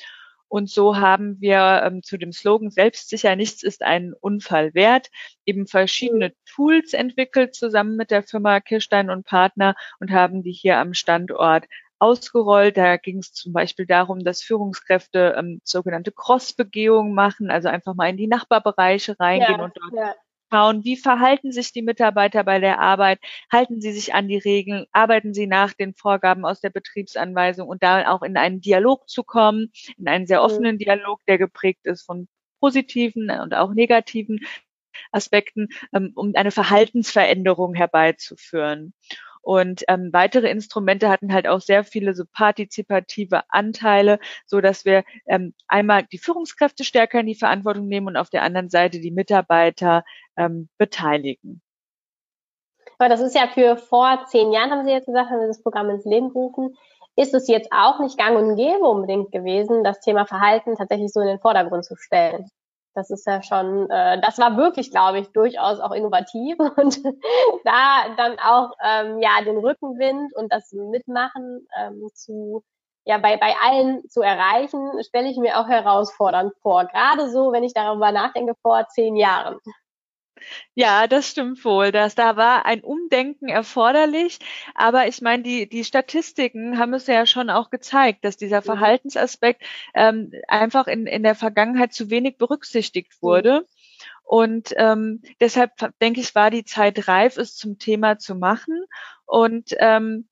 Und 0.48 0.70
so 0.70 0.96
haben 0.96 1.40
wir 1.40 1.82
ähm, 1.84 2.02
zu 2.02 2.16
dem 2.16 2.32
Slogan 2.32 2.70
Selbstsicher 2.70 3.36
nichts 3.36 3.62
ist 3.62 3.82
ein 3.82 4.14
Unfall 4.20 4.74
wert 4.74 5.08
eben 5.44 5.66
verschiedene 5.66 6.32
Tools 6.44 6.92
entwickelt 6.92 7.54
zusammen 7.54 7.96
mit 7.96 8.10
der 8.10 8.22
Firma 8.22 8.60
Kirstein 8.60 9.10
und 9.10 9.24
Partner 9.24 9.74
und 10.00 10.10
haben 10.10 10.42
die 10.42 10.52
hier 10.52 10.78
am 10.78 10.94
Standort 10.94 11.66
ausgerollt. 11.98 12.76
Da 12.76 12.96
ging 12.96 13.18
es 13.18 13.32
zum 13.32 13.52
Beispiel 13.52 13.86
darum, 13.86 14.24
dass 14.24 14.42
Führungskräfte 14.42 15.34
ähm, 15.38 15.60
sogenannte 15.64 16.12
Cross-Begehungen 16.12 17.14
machen, 17.14 17.50
also 17.50 17.68
einfach 17.68 17.94
mal 17.94 18.10
in 18.10 18.16
die 18.16 18.26
Nachbarbereiche 18.26 19.18
reingehen 19.18 19.58
ja, 19.58 19.64
und 19.64 19.76
dort 19.76 19.94
ja 19.94 20.14
schauen, 20.50 20.84
wie 20.84 20.96
verhalten 20.96 21.52
sich 21.52 21.72
die 21.72 21.82
Mitarbeiter 21.82 22.44
bei 22.44 22.58
der 22.60 22.80
Arbeit, 22.80 23.18
halten 23.50 23.80
sie 23.80 23.92
sich 23.92 24.14
an 24.14 24.28
die 24.28 24.38
Regeln, 24.38 24.86
arbeiten 24.92 25.34
sie 25.34 25.46
nach 25.46 25.72
den 25.74 25.94
Vorgaben 25.94 26.44
aus 26.44 26.60
der 26.60 26.70
Betriebsanweisung? 26.70 27.68
Und 27.68 27.82
da 27.82 28.08
auch 28.12 28.22
in 28.22 28.36
einen 28.36 28.60
Dialog 28.60 29.08
zu 29.08 29.24
kommen, 29.24 29.72
in 29.98 30.08
einen 30.08 30.26
sehr 30.26 30.42
offenen 30.42 30.78
Dialog, 30.78 31.20
der 31.26 31.38
geprägt 31.38 31.86
ist 31.86 32.02
von 32.02 32.28
positiven 32.60 33.30
und 33.30 33.54
auch 33.54 33.72
negativen 33.74 34.40
Aspekten, 35.12 35.68
ähm, 35.92 36.12
um 36.14 36.32
eine 36.34 36.50
Verhaltensveränderung 36.50 37.74
herbeizuführen. 37.74 38.94
Und 39.46 39.84
ähm, 39.86 40.10
weitere 40.12 40.50
Instrumente 40.50 41.08
hatten 41.08 41.32
halt 41.32 41.46
auch 41.46 41.60
sehr 41.60 41.84
viele 41.84 42.14
so 42.14 42.24
partizipative 42.32 43.42
Anteile, 43.48 44.18
so 44.44 44.60
dass 44.60 44.84
wir 44.84 45.04
ähm, 45.26 45.54
einmal 45.68 46.02
die 46.02 46.18
Führungskräfte 46.18 46.82
stärker 46.82 47.20
in 47.20 47.26
die 47.26 47.36
Verantwortung 47.36 47.86
nehmen 47.86 48.08
und 48.08 48.16
auf 48.16 48.28
der 48.28 48.42
anderen 48.42 48.70
Seite 48.70 48.98
die 48.98 49.12
Mitarbeiter 49.12 50.02
ähm, 50.36 50.68
beteiligen. 50.78 51.62
Aber 52.98 53.08
das 53.08 53.20
ist 53.20 53.36
ja 53.36 53.46
für 53.46 53.76
vor 53.76 54.24
zehn 54.26 54.52
Jahren, 54.52 54.72
haben 54.72 54.84
Sie 54.84 54.90
jetzt 54.90 55.06
gesagt, 55.06 55.30
haben 55.30 55.42
Sie 55.42 55.46
das 55.46 55.62
Programm 55.62 55.90
ins 55.90 56.04
Leben 56.04 56.30
gerufen. 56.30 56.76
Ist 57.14 57.32
es 57.32 57.46
jetzt 57.46 57.70
auch 57.70 58.00
nicht 58.00 58.18
gang 58.18 58.36
und 58.36 58.56
gäbe 58.56 58.84
unbedingt 58.84 59.30
gewesen, 59.30 59.84
das 59.84 60.00
Thema 60.00 60.26
Verhalten 60.26 60.74
tatsächlich 60.74 61.12
so 61.12 61.20
in 61.20 61.28
den 61.28 61.38
Vordergrund 61.38 61.84
zu 61.84 61.94
stellen? 61.94 62.50
Das 62.96 63.10
ist 63.10 63.26
ja 63.26 63.42
schon, 63.42 63.90
äh, 63.90 64.18
das 64.22 64.38
war 64.38 64.56
wirklich, 64.56 64.90
glaube 64.90 65.18
ich, 65.18 65.28
durchaus 65.28 65.80
auch 65.80 65.92
innovativ 65.92 66.58
und 66.76 67.04
da 67.64 68.14
dann 68.16 68.38
auch 68.38 68.72
ähm, 68.82 69.20
ja 69.20 69.42
den 69.44 69.58
Rückenwind 69.58 70.34
und 70.34 70.50
das 70.50 70.72
Mitmachen 70.72 71.68
ähm, 71.78 72.08
zu 72.14 72.64
ja 73.04 73.18
bei 73.18 73.36
bei 73.36 73.54
allen 73.62 74.08
zu 74.08 74.22
erreichen, 74.22 74.90
stelle 75.06 75.28
ich 75.28 75.36
mir 75.36 75.60
auch 75.60 75.68
herausfordernd 75.68 76.54
vor. 76.62 76.86
Gerade 76.86 77.30
so, 77.30 77.52
wenn 77.52 77.64
ich 77.64 77.74
darüber 77.74 78.12
nachdenke 78.12 78.54
vor 78.62 78.88
zehn 78.88 79.14
Jahren. 79.14 79.58
Ja, 80.74 81.06
das 81.06 81.30
stimmt 81.30 81.64
wohl. 81.64 81.92
Dass 81.92 82.14
da 82.14 82.36
war 82.36 82.66
ein 82.66 82.82
Umdenken 82.82 83.48
erforderlich. 83.48 84.38
Aber 84.74 85.06
ich 85.06 85.20
meine, 85.22 85.42
die, 85.42 85.68
die 85.68 85.84
Statistiken 85.84 86.78
haben 86.78 86.94
es 86.94 87.06
ja 87.06 87.26
schon 87.26 87.50
auch 87.50 87.70
gezeigt, 87.70 88.24
dass 88.24 88.36
dieser 88.36 88.60
mhm. 88.60 88.64
Verhaltensaspekt 88.64 89.62
ähm, 89.94 90.32
einfach 90.48 90.86
in, 90.86 91.06
in 91.06 91.22
der 91.22 91.34
Vergangenheit 91.34 91.92
zu 91.92 92.10
wenig 92.10 92.36
berücksichtigt 92.38 93.12
mhm. 93.20 93.26
wurde. 93.26 93.66
Und 94.22 94.74
ähm, 94.76 95.22
deshalb 95.40 95.72
denke 96.00 96.20
ich, 96.20 96.34
war 96.34 96.50
die 96.50 96.64
Zeit 96.64 97.06
reif, 97.06 97.36
es 97.36 97.54
zum 97.54 97.78
Thema 97.78 98.18
zu 98.18 98.34
machen. 98.34 98.84
Und 99.24 99.74
ähm, 99.78 100.28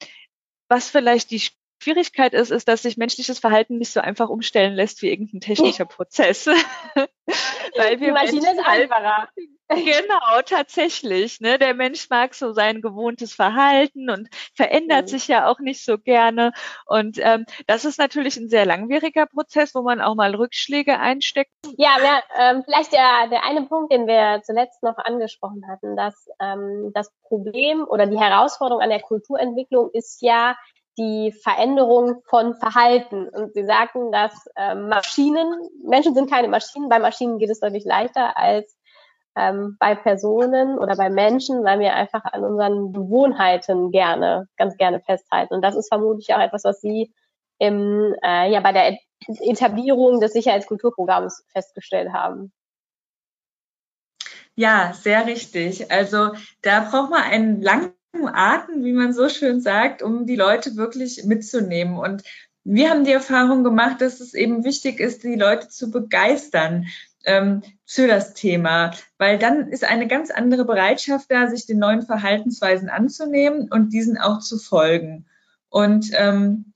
was 0.68 0.90
vielleicht 0.90 1.30
die 1.30 1.40
Schwierigkeit 1.84 2.34
ist, 2.34 2.50
ist, 2.50 2.66
dass 2.66 2.82
sich 2.82 2.96
menschliches 2.96 3.38
Verhalten 3.38 3.78
nicht 3.78 3.92
so 3.92 4.00
einfach 4.00 4.30
umstellen 4.30 4.74
lässt 4.74 5.02
wie 5.02 5.10
irgendein 5.10 5.40
technischer 5.40 5.84
Prozess. 5.86 6.48
Weil 7.76 8.00
wir 8.00 8.08
die 8.08 8.12
Maschine 8.12 8.42
Menschen 8.42 8.58
ist 8.58 8.66
einfacher. 8.66 9.28
Genau, 9.68 10.42
tatsächlich. 10.44 11.40
Ne? 11.40 11.58
Der 11.58 11.74
Mensch 11.74 12.08
mag 12.10 12.34
so 12.34 12.52
sein 12.52 12.82
gewohntes 12.82 13.34
Verhalten 13.34 14.10
und 14.10 14.28
verändert 14.54 15.04
mhm. 15.04 15.08
sich 15.08 15.28
ja 15.28 15.48
auch 15.48 15.58
nicht 15.58 15.84
so 15.84 15.98
gerne. 15.98 16.52
Und 16.86 17.18
ähm, 17.20 17.46
das 17.66 17.84
ist 17.84 17.98
natürlich 17.98 18.36
ein 18.36 18.48
sehr 18.48 18.66
langwieriger 18.66 19.26
Prozess, 19.26 19.74
wo 19.74 19.82
man 19.82 20.00
auch 20.00 20.14
mal 20.14 20.34
Rückschläge 20.34 20.98
einsteckt. 20.98 21.50
Ja, 21.78 21.96
ja 22.02 22.22
ähm, 22.38 22.62
vielleicht 22.64 22.92
der, 22.92 23.28
der 23.30 23.44
eine 23.44 23.62
Punkt, 23.62 23.92
den 23.92 24.06
wir 24.06 24.42
zuletzt 24.44 24.82
noch 24.82 24.98
angesprochen 24.98 25.66
hatten, 25.66 25.96
dass 25.96 26.28
ähm, 26.40 26.90
das 26.94 27.10
Problem 27.22 27.86
oder 27.88 28.06
die 28.06 28.18
Herausforderung 28.18 28.82
an 28.82 28.90
der 28.90 29.00
Kulturentwicklung 29.00 29.90
ist 29.92 30.20
ja, 30.20 30.56
die 30.96 31.32
Veränderung 31.32 32.22
von 32.26 32.54
Verhalten. 32.54 33.28
Und 33.28 33.52
Sie 33.54 33.64
sagten, 33.64 34.12
dass 34.12 34.32
äh, 34.56 34.74
Maschinen, 34.74 35.68
Menschen 35.84 36.14
sind 36.14 36.30
keine 36.30 36.48
Maschinen, 36.48 36.88
bei 36.88 36.98
Maschinen 36.98 37.38
geht 37.38 37.50
es 37.50 37.60
deutlich 37.60 37.84
leichter 37.84 38.36
als 38.36 38.76
ähm, 39.36 39.76
bei 39.80 39.94
Personen 39.94 40.78
oder 40.78 40.96
bei 40.96 41.10
Menschen, 41.10 41.64
weil 41.64 41.80
wir 41.80 41.94
einfach 41.94 42.24
an 42.24 42.44
unseren 42.44 42.92
Gewohnheiten 42.92 43.90
gerne, 43.90 44.48
ganz 44.56 44.76
gerne 44.76 45.00
festhalten. 45.00 45.54
Und 45.54 45.62
das 45.62 45.74
ist 45.74 45.88
vermutlich 45.88 46.34
auch 46.34 46.40
etwas, 46.40 46.64
was 46.64 46.80
Sie 46.80 47.12
im, 47.58 48.14
äh, 48.22 48.50
ja, 48.50 48.60
bei 48.60 48.72
der 48.72 48.98
Etablierung 49.40 50.20
des 50.20 50.32
Sicherheitskulturprogramms 50.32 51.44
festgestellt 51.52 52.12
haben. 52.12 52.52
Ja, 54.56 54.92
sehr 54.92 55.26
richtig. 55.26 55.90
Also 55.90 56.30
da 56.62 56.88
braucht 56.88 57.10
man 57.10 57.22
einen 57.22 57.60
langen 57.60 57.94
Atem, 58.32 58.84
wie 58.84 58.92
man 58.92 59.12
so 59.12 59.28
schön 59.28 59.60
sagt, 59.60 60.02
um 60.02 60.26
die 60.26 60.36
Leute 60.36 60.76
wirklich 60.76 61.24
mitzunehmen. 61.24 61.98
Und 61.98 62.22
wir 62.64 62.90
haben 62.90 63.04
die 63.04 63.12
Erfahrung 63.12 63.62
gemacht, 63.64 64.00
dass 64.00 64.20
es 64.20 64.34
eben 64.34 64.64
wichtig 64.64 65.00
ist, 65.00 65.22
die 65.22 65.36
Leute 65.36 65.68
zu 65.68 65.90
begeistern 65.90 66.86
ähm, 67.24 67.62
für 67.86 68.06
das 68.06 68.34
Thema, 68.34 68.92
weil 69.18 69.38
dann 69.38 69.68
ist 69.68 69.84
eine 69.84 70.06
ganz 70.06 70.30
andere 70.30 70.64
Bereitschaft 70.64 71.30
da, 71.30 71.48
sich 71.48 71.66
den 71.66 71.78
neuen 71.78 72.02
Verhaltensweisen 72.02 72.88
anzunehmen 72.88 73.68
und 73.70 73.92
diesen 73.92 74.18
auch 74.18 74.40
zu 74.40 74.58
folgen. 74.58 75.26
Und 75.68 76.10
ähm, 76.14 76.72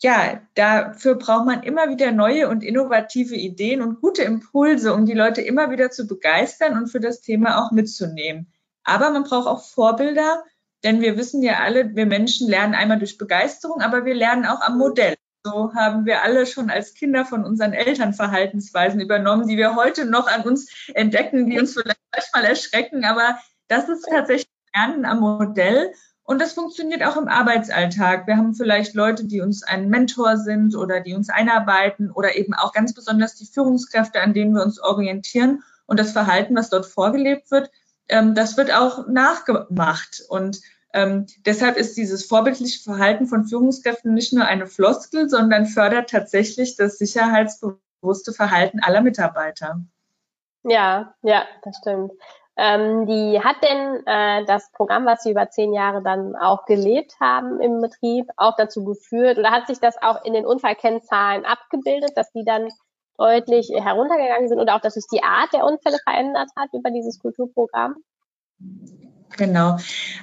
ja, 0.00 0.40
dafür 0.54 1.14
braucht 1.14 1.46
man 1.46 1.62
immer 1.62 1.88
wieder 1.88 2.12
neue 2.12 2.48
und 2.48 2.62
innovative 2.62 3.36
Ideen 3.36 3.80
und 3.80 4.00
gute 4.00 4.22
Impulse, 4.22 4.92
um 4.92 5.06
die 5.06 5.14
Leute 5.14 5.40
immer 5.40 5.70
wieder 5.70 5.90
zu 5.90 6.06
begeistern 6.06 6.76
und 6.76 6.88
für 6.88 7.00
das 7.00 7.22
Thema 7.22 7.64
auch 7.64 7.72
mitzunehmen. 7.72 8.52
Aber 8.84 9.10
man 9.10 9.24
braucht 9.24 9.46
auch 9.46 9.64
Vorbilder, 9.64 10.44
denn 10.84 11.00
wir 11.00 11.16
wissen 11.16 11.42
ja 11.42 11.60
alle, 11.60 11.96
wir 11.96 12.06
Menschen 12.06 12.48
lernen 12.48 12.74
einmal 12.74 12.98
durch 12.98 13.18
Begeisterung, 13.18 13.80
aber 13.80 14.04
wir 14.04 14.14
lernen 14.14 14.44
auch 14.44 14.60
am 14.60 14.78
Modell. 14.78 15.14
So 15.42 15.74
haben 15.74 16.06
wir 16.06 16.22
alle 16.22 16.46
schon 16.46 16.70
als 16.70 16.94
Kinder 16.94 17.24
von 17.24 17.44
unseren 17.44 17.72
Eltern 17.72 18.14
Verhaltensweisen 18.14 19.00
übernommen, 19.00 19.46
die 19.48 19.56
wir 19.56 19.76
heute 19.76 20.06
noch 20.06 20.26
an 20.26 20.42
uns 20.42 20.70
entdecken, 20.94 21.50
die 21.50 21.58
uns 21.58 21.74
vielleicht 21.74 22.00
manchmal 22.14 22.44
erschrecken. 22.44 23.04
Aber 23.04 23.38
das 23.68 23.88
ist 23.88 24.06
tatsächlich 24.08 24.48
Lernen 24.74 25.04
am 25.04 25.20
Modell. 25.20 25.92
Und 26.22 26.40
das 26.40 26.54
funktioniert 26.54 27.02
auch 27.02 27.18
im 27.18 27.28
Arbeitsalltag. 27.28 28.26
Wir 28.26 28.38
haben 28.38 28.54
vielleicht 28.54 28.94
Leute, 28.94 29.26
die 29.26 29.42
uns 29.42 29.62
ein 29.62 29.90
Mentor 29.90 30.38
sind 30.38 30.74
oder 30.74 31.00
die 31.00 31.14
uns 31.14 31.28
einarbeiten 31.28 32.10
oder 32.10 32.36
eben 32.36 32.54
auch 32.54 32.72
ganz 32.72 32.94
besonders 32.94 33.34
die 33.34 33.46
Führungskräfte, 33.46 34.22
an 34.22 34.32
denen 34.32 34.54
wir 34.54 34.62
uns 34.62 34.80
orientieren. 34.80 35.62
Und 35.86 36.00
das 36.00 36.12
Verhalten, 36.12 36.56
was 36.56 36.70
dort 36.70 36.86
vorgelebt 36.86 37.50
wird, 37.50 37.70
ähm, 38.08 38.34
das 38.34 38.56
wird 38.56 38.72
auch 38.72 39.06
nachgemacht. 39.06 40.22
Und 40.28 40.62
ähm, 40.94 41.26
deshalb 41.44 41.76
ist 41.76 41.96
dieses 41.96 42.24
vorbildliche 42.24 42.80
Verhalten 42.82 43.26
von 43.26 43.44
Führungskräften 43.44 44.14
nicht 44.14 44.32
nur 44.32 44.46
eine 44.46 44.68
Floskel, 44.68 45.28
sondern 45.28 45.66
fördert 45.66 46.08
tatsächlich 46.08 46.76
das 46.76 46.98
sicherheitsbewusste 46.98 48.32
Verhalten 48.32 48.78
aller 48.80 49.00
Mitarbeiter. 49.00 49.80
Ja, 50.62 51.14
ja, 51.22 51.44
das 51.64 51.78
stimmt. 51.78 52.12
Ähm, 52.56 53.06
die 53.06 53.40
hat 53.42 53.56
denn 53.64 54.06
äh, 54.06 54.44
das 54.44 54.70
Programm, 54.70 55.04
was 55.04 55.24
Sie 55.24 55.32
über 55.32 55.50
zehn 55.50 55.72
Jahre 55.72 56.00
dann 56.00 56.36
auch 56.36 56.64
gelebt 56.64 57.16
haben 57.20 57.60
im 57.60 57.80
Betrieb, 57.80 58.30
auch 58.36 58.54
dazu 58.56 58.84
geführt 58.84 59.38
oder 59.38 59.50
hat 59.50 59.66
sich 59.66 59.80
das 59.80 60.00
auch 60.00 60.24
in 60.24 60.32
den 60.32 60.46
Unfallkennzahlen 60.46 61.44
abgebildet, 61.44 62.12
dass 62.14 62.30
die 62.30 62.44
dann 62.44 62.68
deutlich 63.18 63.68
heruntergegangen 63.74 64.48
sind 64.48 64.60
oder 64.60 64.76
auch, 64.76 64.80
dass 64.80 64.94
sich 64.94 65.06
die 65.12 65.24
Art 65.24 65.52
der 65.52 65.64
Unfälle 65.64 65.98
verändert 66.04 66.50
hat 66.56 66.68
über 66.72 66.90
dieses 66.90 67.18
Kulturprogramm? 67.18 67.96
Genau. 69.36 69.78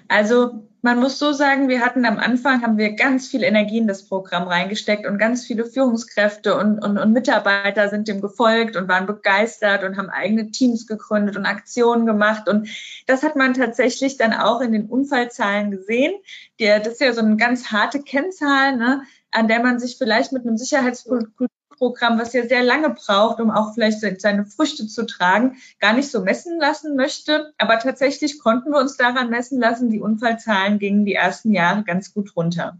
Also 0.08 0.68
man 0.84 1.00
muss 1.00 1.20
so 1.20 1.32
sagen, 1.32 1.70
wir 1.70 1.82
hatten 1.82 2.06
am 2.06 2.18
Anfang, 2.18 2.64
haben 2.64 2.78
wir 2.78 2.94
ganz 2.94 3.28
viel 3.28 3.44
Energie 3.44 3.78
in 3.78 3.88
das 3.88 4.08
Programm 4.08 4.48
reingesteckt 4.48 5.06
und 5.06 5.20
ganz 5.20 5.46
viele 5.46 5.66
Führungskräfte 5.66 6.58
und, 6.58 6.80
und, 6.80 6.98
und 6.98 7.14
Mitarbeiter 7.14 7.90
sind 7.90 8.08
dem 8.08 8.20
gefolgt 8.20 8.76
und 8.76 8.88
waren 8.88 9.06
begeistert 9.06 9.84
und 9.84 9.98
haben 9.98 10.10
eigene 10.10 10.50
Teams 10.50 10.88
gegründet 10.88 11.38
und 11.38 11.46
Aktionen 11.46 12.08
gemacht. 12.08 12.50
Und 12.50 12.68
das 13.06 13.22
hat 13.22 13.36
man 13.36 13.54
tatsächlich 13.54 14.18
dann 14.18 14.34
auch 14.34 14.62
in 14.62 14.72
den 14.72 14.88
Unfallzahlen 14.88 15.70
gesehen. 15.70 16.14
Der, 16.60 16.80
das 16.80 16.94
ist 16.94 17.02
ja 17.02 17.14
so 17.14 17.22
eine 17.22 17.38
ganz 17.38 17.72
harte 17.72 18.02
Kennzahl, 18.02 18.76
ne, 18.76 19.04
an 19.30 19.48
der 19.48 19.62
man 19.62 19.80
sich 19.80 19.98
vielleicht 20.00 20.32
mit 20.32 20.48
einem 20.48 20.58
Sicherheitskultur 20.58 21.48
Programm, 21.82 22.20
was 22.20 22.34
ja 22.34 22.46
sehr 22.46 22.62
lange 22.62 22.92
braucht, 22.92 23.40
um 23.40 23.50
auch 23.50 23.74
vielleicht 23.74 24.22
seine 24.22 24.46
Früchte 24.46 24.86
zu 24.86 25.08
tragen, 25.08 25.58
gar 25.80 25.94
nicht 25.94 26.12
so 26.12 26.22
messen 26.22 26.60
lassen 26.60 26.96
möchte. 26.96 27.54
Aber 27.58 27.80
tatsächlich 27.80 28.38
konnten 28.38 28.70
wir 28.70 28.78
uns 28.78 28.98
daran 28.98 29.32
messen 29.32 29.60
lassen. 29.60 29.90
Die 29.90 30.00
Unfallzahlen 30.00 30.78
gingen 30.78 31.06
die 31.06 31.16
ersten 31.16 31.52
Jahre 31.52 31.84
ganz 31.84 32.14
gut 32.14 32.36
runter. 32.36 32.78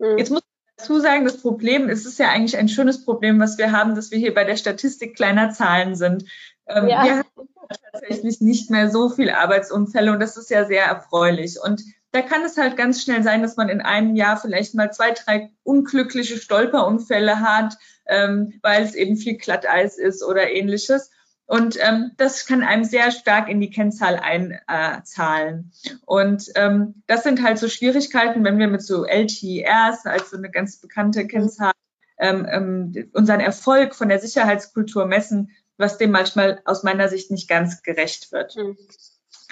Mhm. 0.00 0.18
Jetzt 0.18 0.30
muss 0.30 0.40
ich 0.40 0.74
dazu 0.76 0.98
sagen, 0.98 1.24
das 1.24 1.40
Problem 1.40 1.88
ist, 1.88 2.00
es 2.00 2.06
ist 2.06 2.18
ja 2.18 2.30
eigentlich 2.30 2.56
ein 2.56 2.68
schönes 2.68 3.04
Problem, 3.04 3.38
was 3.38 3.56
wir 3.56 3.70
haben, 3.70 3.94
dass 3.94 4.10
wir 4.10 4.18
hier 4.18 4.34
bei 4.34 4.42
der 4.42 4.56
Statistik 4.56 5.14
kleiner 5.14 5.52
Zahlen 5.52 5.94
sind. 5.94 6.24
Ähm, 6.66 6.88
ja. 6.88 7.04
Wir 7.04 7.18
haben 7.18 7.48
tatsächlich 7.92 8.40
nicht 8.40 8.68
mehr 8.68 8.90
so 8.90 9.10
viele 9.10 9.38
Arbeitsunfälle 9.38 10.10
und 10.10 10.18
das 10.18 10.36
ist 10.36 10.50
ja 10.50 10.64
sehr 10.64 10.86
erfreulich. 10.86 11.58
Und 11.62 11.84
da 12.10 12.20
kann 12.20 12.42
es 12.42 12.56
halt 12.56 12.76
ganz 12.76 13.00
schnell 13.00 13.22
sein, 13.22 13.42
dass 13.42 13.56
man 13.56 13.68
in 13.68 13.80
einem 13.80 14.16
Jahr 14.16 14.36
vielleicht 14.36 14.74
mal 14.74 14.92
zwei, 14.92 15.12
drei 15.12 15.52
unglückliche 15.62 16.36
Stolperunfälle 16.36 17.38
hat, 17.38 17.76
ähm, 18.06 18.58
weil 18.62 18.82
es 18.84 18.94
eben 18.94 19.16
viel 19.16 19.36
Glatteis 19.36 19.98
ist 19.98 20.22
oder 20.22 20.50
ähnliches. 20.50 21.10
Und 21.46 21.76
ähm, 21.80 22.12
das 22.16 22.46
kann 22.46 22.62
einem 22.62 22.84
sehr 22.84 23.10
stark 23.10 23.48
in 23.48 23.60
die 23.60 23.70
Kennzahl 23.70 24.16
einzahlen. 24.16 25.72
Und 26.06 26.50
ähm, 26.54 27.02
das 27.06 27.22
sind 27.22 27.42
halt 27.42 27.58
so 27.58 27.68
Schwierigkeiten, 27.68 28.44
wenn 28.44 28.58
wir 28.58 28.68
mit 28.68 28.82
so 28.82 29.04
LTRs, 29.04 30.06
also 30.06 30.36
eine 30.38 30.50
ganz 30.50 30.78
bekannte 30.78 31.26
Kennzahl, 31.26 31.72
ähm, 32.18 32.46
ähm, 32.50 33.10
unseren 33.12 33.40
Erfolg 33.40 33.94
von 33.94 34.08
der 34.08 34.20
Sicherheitskultur 34.20 35.04
messen, 35.04 35.50
was 35.76 35.98
dem 35.98 36.12
manchmal 36.12 36.62
aus 36.64 36.82
meiner 36.82 37.08
Sicht 37.08 37.30
nicht 37.30 37.48
ganz 37.48 37.82
gerecht 37.82 38.32
wird. 38.32 38.56
Mhm. 38.56 38.78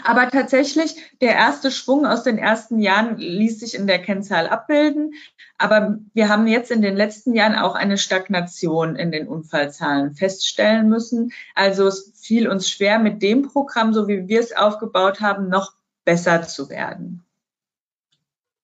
Aber 0.05 0.31
tatsächlich, 0.31 0.97
der 1.21 1.35
erste 1.35 1.71
Schwung 1.71 2.07
aus 2.07 2.23
den 2.23 2.39
ersten 2.39 2.79
Jahren 2.79 3.19
ließ 3.19 3.61
sich 3.61 3.75
in 3.75 3.87
der 3.87 4.01
Kennzahl 4.01 4.49
abbilden. 4.49 5.15
Aber 5.59 5.99
wir 6.15 6.29
haben 6.29 6.47
jetzt 6.47 6.71
in 6.71 6.83
den 6.83 6.97
letzten 6.97 7.35
Jahren 7.35 7.55
auch 7.55 7.75
eine 7.75 7.99
Stagnation 7.99 8.97
in 8.97 9.13
den 9.13 9.29
Unfallzahlen 9.29 10.15
feststellen 10.15 10.89
müssen. 10.89 11.33
Also 11.55 11.87
es 11.87 12.13
fiel 12.17 12.49
uns 12.49 12.71
schwer, 12.71 12.99
mit 12.99 13.23
dem 13.23 13.43
Programm, 13.43 13.93
so 13.93 14.09
wie 14.09 14.29
wir 14.29 14.41
es 14.41 14.57
aufgebaut 14.57 15.21
haben, 15.21 15.49
noch 15.49 15.75
besser 16.05 16.43
zu 16.43 16.69
werden. 16.71 17.25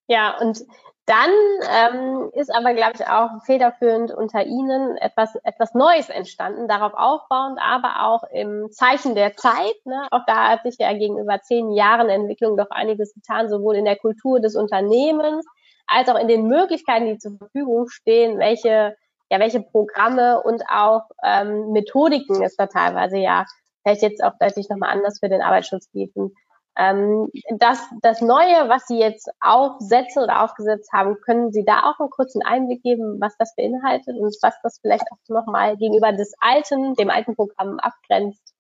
Ja, 0.08 0.38
und 0.38 0.64
dann 1.08 1.30
ähm, 1.70 2.30
ist 2.34 2.54
aber, 2.54 2.74
glaube 2.74 2.92
ich, 2.96 3.06
auch 3.06 3.30
federführend 3.46 4.12
unter 4.12 4.44
Ihnen 4.44 4.96
etwas, 4.98 5.34
etwas 5.42 5.72
Neues 5.72 6.10
entstanden, 6.10 6.68
darauf 6.68 6.92
aufbauend, 6.92 7.58
aber 7.62 8.04
auch 8.06 8.24
im 8.30 8.70
Zeichen 8.70 9.14
der 9.14 9.34
Zeit. 9.34 9.74
Ne? 9.86 10.06
Auch 10.10 10.26
da 10.26 10.48
hat 10.50 10.64
sich 10.64 10.76
ja 10.78 10.92
gegenüber 10.92 11.40
zehn 11.40 11.72
Jahren 11.72 12.10
Entwicklung 12.10 12.58
doch 12.58 12.70
einiges 12.70 13.14
getan, 13.14 13.48
sowohl 13.48 13.76
in 13.76 13.86
der 13.86 13.96
Kultur 13.96 14.38
des 14.40 14.54
Unternehmens 14.54 15.46
als 15.86 16.10
auch 16.10 16.18
in 16.18 16.28
den 16.28 16.46
Möglichkeiten, 16.46 17.06
die 17.06 17.18
zur 17.18 17.38
Verfügung 17.38 17.88
stehen, 17.88 18.38
welche, 18.38 18.94
ja, 19.30 19.40
welche 19.40 19.62
Programme 19.62 20.42
und 20.42 20.62
auch 20.70 21.04
ähm, 21.24 21.72
Methodiken 21.72 22.42
es 22.42 22.54
da 22.56 22.66
teilweise 22.66 23.16
ja 23.16 23.46
vielleicht 23.82 24.02
jetzt 24.02 24.22
auch 24.22 24.32
deutlich 24.38 24.68
nochmal 24.68 24.90
anders 24.90 25.20
für 25.20 25.30
den 25.30 25.40
Arbeitsschutz 25.40 25.88
bieten. 25.88 26.34
Ähm, 26.78 27.28
das, 27.50 27.80
das 28.02 28.20
Neue, 28.20 28.68
was 28.68 28.86
Sie 28.86 28.98
jetzt 28.98 29.28
aufsetzen 29.40 30.22
oder 30.22 30.44
aufgesetzt 30.44 30.92
haben, 30.92 31.20
können 31.20 31.52
Sie 31.52 31.64
da 31.64 31.82
auch 31.82 31.98
einen 31.98 32.10
kurzen 32.10 32.40
Einblick 32.42 32.84
geben, 32.84 33.20
was 33.20 33.36
das 33.36 33.56
beinhaltet 33.56 34.16
und 34.16 34.34
was 34.42 34.54
das 34.62 34.78
vielleicht 34.80 35.04
auch 35.10 35.18
nochmal 35.28 35.76
gegenüber 35.76 36.12
des 36.12 36.34
alten, 36.38 36.94
dem 36.94 37.10
alten 37.10 37.34
Programm 37.34 37.80
abgrenzt? 37.80 38.54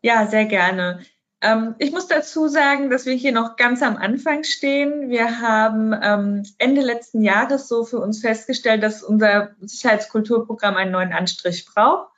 Ja, 0.00 0.26
sehr 0.26 0.46
gerne. 0.46 1.00
Ähm, 1.42 1.74
ich 1.78 1.92
muss 1.92 2.06
dazu 2.06 2.48
sagen, 2.48 2.88
dass 2.88 3.04
wir 3.04 3.14
hier 3.14 3.32
noch 3.32 3.56
ganz 3.56 3.82
am 3.82 3.98
Anfang 3.98 4.44
stehen. 4.44 5.10
Wir 5.10 5.40
haben 5.40 5.94
ähm, 6.00 6.44
Ende 6.56 6.80
letzten 6.80 7.22
Jahres 7.22 7.68
so 7.68 7.84
für 7.84 7.98
uns 7.98 8.22
festgestellt, 8.22 8.82
dass 8.82 9.02
unser 9.02 9.50
Sicherheitskulturprogramm 9.60 10.76
einen 10.76 10.92
neuen 10.92 11.12
Anstrich 11.12 11.66
braucht. 11.66 12.08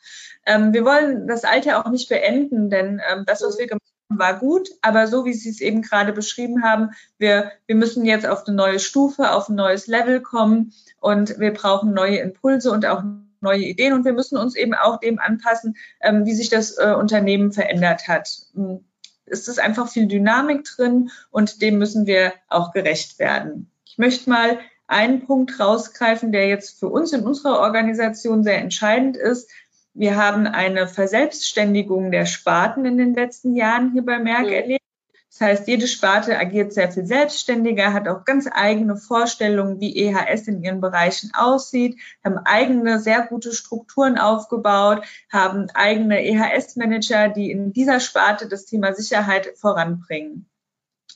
Ähm, 0.46 0.72
wir 0.72 0.84
wollen 0.84 1.26
das 1.26 1.44
Alte 1.44 1.78
auch 1.78 1.90
nicht 1.90 2.08
beenden, 2.08 2.70
denn 2.70 3.00
ähm, 3.10 3.24
das, 3.26 3.42
was 3.42 3.58
wir 3.58 3.66
gemacht 3.66 3.82
haben, 3.82 3.97
war 4.08 4.38
gut, 4.38 4.70
aber 4.80 5.06
so 5.06 5.24
wie 5.24 5.34
Sie 5.34 5.50
es 5.50 5.60
eben 5.60 5.82
gerade 5.82 6.12
beschrieben 6.12 6.62
haben, 6.62 6.90
wir, 7.18 7.52
wir 7.66 7.76
müssen 7.76 8.06
jetzt 8.06 8.26
auf 8.26 8.46
eine 8.46 8.56
neue 8.56 8.78
Stufe, 8.78 9.32
auf 9.32 9.48
ein 9.48 9.54
neues 9.54 9.86
Level 9.86 10.20
kommen 10.20 10.72
und 11.00 11.38
wir 11.38 11.52
brauchen 11.52 11.92
neue 11.92 12.18
Impulse 12.18 12.70
und 12.70 12.86
auch 12.86 13.02
neue 13.40 13.64
Ideen 13.64 13.92
und 13.92 14.04
wir 14.04 14.14
müssen 14.14 14.38
uns 14.38 14.56
eben 14.56 14.74
auch 14.74 14.98
dem 14.98 15.18
anpassen, 15.18 15.76
ähm, 16.00 16.24
wie 16.24 16.34
sich 16.34 16.48
das 16.48 16.78
äh, 16.78 16.94
Unternehmen 16.98 17.52
verändert 17.52 18.08
hat. 18.08 18.28
Hm, 18.54 18.84
es 19.26 19.46
ist 19.46 19.60
einfach 19.60 19.88
viel 19.88 20.06
Dynamik 20.06 20.64
drin 20.64 21.10
und 21.30 21.60
dem 21.60 21.78
müssen 21.78 22.06
wir 22.06 22.32
auch 22.48 22.72
gerecht 22.72 23.18
werden. 23.18 23.70
Ich 23.84 23.98
möchte 23.98 24.30
mal 24.30 24.58
einen 24.86 25.26
Punkt 25.26 25.60
rausgreifen, 25.60 26.32
der 26.32 26.48
jetzt 26.48 26.80
für 26.80 26.88
uns 26.88 27.12
in 27.12 27.24
unserer 27.24 27.60
Organisation 27.60 28.42
sehr 28.42 28.58
entscheidend 28.58 29.18
ist. 29.18 29.50
Wir 29.98 30.14
haben 30.14 30.46
eine 30.46 30.86
Verselbstständigung 30.86 32.12
der 32.12 32.24
Sparten 32.24 32.84
in 32.84 32.98
den 32.98 33.14
letzten 33.14 33.56
Jahren 33.56 33.90
hier 33.92 34.04
bei 34.04 34.20
Merck 34.20 34.46
mhm. 34.46 34.52
erlebt. 34.52 34.84
Das 35.28 35.40
heißt, 35.40 35.66
jede 35.66 35.88
Sparte 35.88 36.38
agiert 36.38 36.72
sehr 36.72 36.92
viel 36.92 37.04
selbstständiger, 37.04 37.92
hat 37.92 38.06
auch 38.06 38.24
ganz 38.24 38.48
eigene 38.48 38.96
Vorstellungen, 38.96 39.80
wie 39.80 39.96
EHS 39.96 40.46
in 40.46 40.62
ihren 40.62 40.80
Bereichen 40.80 41.32
aussieht, 41.34 41.98
haben 42.24 42.38
eigene, 42.38 43.00
sehr 43.00 43.26
gute 43.26 43.52
Strukturen 43.52 44.18
aufgebaut, 44.18 45.04
haben 45.32 45.68
eigene 45.74 46.24
EHS-Manager, 46.24 47.28
die 47.30 47.50
in 47.50 47.72
dieser 47.72 47.98
Sparte 47.98 48.46
das 48.46 48.66
Thema 48.66 48.94
Sicherheit 48.94 49.48
voranbringen. 49.56 50.48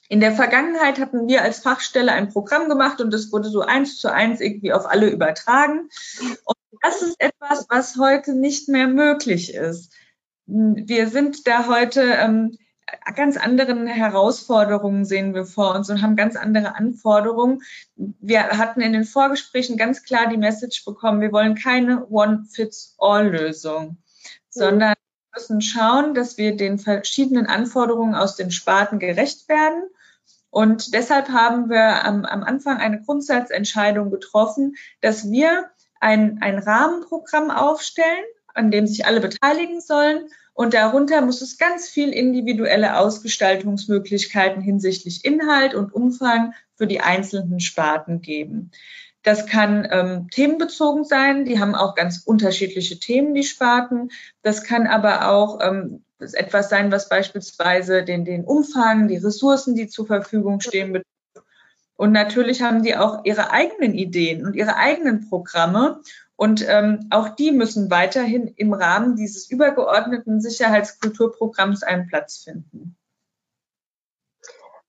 In 0.09 0.19
der 0.19 0.33
Vergangenheit 0.33 0.99
hatten 0.99 1.29
wir 1.29 1.43
als 1.43 1.61
Fachstelle 1.61 2.11
ein 2.11 2.31
Programm 2.31 2.69
gemacht 2.69 3.01
und 3.01 3.13
das 3.13 3.31
wurde 3.31 3.49
so 3.49 3.61
eins 3.61 3.99
zu 3.99 4.13
eins 4.13 4.41
irgendwie 4.41 4.73
auf 4.73 4.91
alle 4.91 5.09
übertragen. 5.09 5.89
Und 6.45 6.57
das 6.83 7.01
ist 7.01 7.21
etwas, 7.21 7.67
was 7.69 7.97
heute 7.97 8.35
nicht 8.35 8.69
mehr 8.69 8.89
möglich 8.89 9.55
ist. 9.55 9.93
Wir 10.47 11.09
sind 11.09 11.47
da 11.47 11.69
heute 11.69 12.03
ähm, 12.03 12.59
ganz 13.15 13.37
anderen 13.37 13.87
Herausforderungen 13.87 15.05
sehen 15.05 15.35
wir 15.35 15.47
vor 15.47 15.75
uns 15.75 15.89
und 15.91 16.03
haben 16.03 16.17
ganz 16.17 16.37
andere 16.37 16.75
Anforderungen. 16.75 17.63
Wir 17.97 18.43
hatten 18.59 18.81
in 18.81 18.93
den 18.93 19.05
Vorgesprächen 19.05 19.77
ganz 19.77 20.03
klar 20.03 20.29
die 20.29 20.37
Message 20.37 20.85
bekommen, 20.85 21.21
wir 21.21 21.33
wollen 21.33 21.55
keine 21.55 22.07
One-Fits-All-Lösung, 22.09 23.99
sondern 24.49 24.95
wir 24.95 25.41
müssen 25.41 25.61
schauen, 25.63 26.15
dass 26.15 26.37
wir 26.37 26.57
den 26.57 26.79
verschiedenen 26.79 27.47
Anforderungen 27.47 28.15
aus 28.15 28.37
den 28.37 28.51
Sparten 28.51 28.99
gerecht 28.99 29.49
werden. 29.49 29.85
Und 30.51 30.93
deshalb 30.93 31.31
haben 31.31 31.71
wir 31.71 32.05
am, 32.05 32.27
am 32.27 32.43
Anfang 32.43 32.79
eine 32.79 33.01
Grundsatzentscheidung 33.01 34.11
getroffen, 34.11 34.75
dass 35.01 35.31
wir 35.31 35.71
ein, 36.03 36.39
ein 36.43 36.59
Rahmenprogramm 36.59 37.51
aufstellen, 37.51 38.25
an 38.55 38.71
dem 38.71 38.87
sich 38.87 39.07
alle 39.07 39.21
beteiligen 39.21 39.81
sollen 39.81 40.29
und 40.55 40.75
darunter 40.75 41.23
muss 41.23 41.41
es 41.41 41.57
ganz 41.57 41.89
viel 41.89 42.11
individuelle 42.11 42.99
Ausgestaltungsmöglichkeiten 42.99 44.63
hinsichtlich 44.63 45.25
Inhalt 45.25 45.75
und 45.75 45.95
Umfang 45.95 46.53
für 46.75 46.87
die 46.87 47.01
einzelnen 47.01 47.61
Sparten 47.61 48.21
geben. 48.21 48.71
Das 49.23 49.47
kann 49.47 49.89
ähm, 49.91 50.29
themenbezogen 50.31 51.05
sein. 51.05 51.45
Die 51.45 51.59
haben 51.59 51.75
auch 51.75 51.95
ganz 51.95 52.23
unterschiedliche 52.25 52.99
Themen, 52.99 53.35
die 53.35 53.45
Sparten. 53.45 54.11
Das 54.43 54.65
kann 54.65 54.87
aber 54.87 55.31
auch 55.31 55.61
ähm, 55.63 56.05
etwas 56.19 56.69
sein, 56.69 56.93
was 56.93 57.09
beispielsweise 57.09 58.03
den, 58.03 58.25
den 58.25 58.45
Umfang, 58.45 59.09
die 59.09 59.17
Ressourcen, 59.17 59.75
die 59.75 59.87
zur 59.87 60.07
Verfügung 60.07 60.61
stehen. 60.61 61.03
Und 61.97 62.13
natürlich 62.13 62.63
haben 62.63 62.83
die 62.83 62.97
auch 62.97 63.25
ihre 63.25 63.51
eigenen 63.51 63.95
Ideen 63.95 64.45
und 64.47 64.55
ihre 64.55 64.77
eigenen 64.77 65.29
Programme. 65.29 66.01
Und 66.37 66.67
ähm, 66.69 67.07
auch 67.11 67.29
die 67.29 67.53
müssen 67.53 67.91
weiterhin 67.91 68.49
im 68.49 68.73
Rahmen 68.73 69.17
dieses 69.17 69.51
übergeordneten 69.51 70.41
Sicherheitskulturprogramms 70.41 71.83
einen 71.83 72.09
Platz 72.09 72.39
finden. 72.39 72.97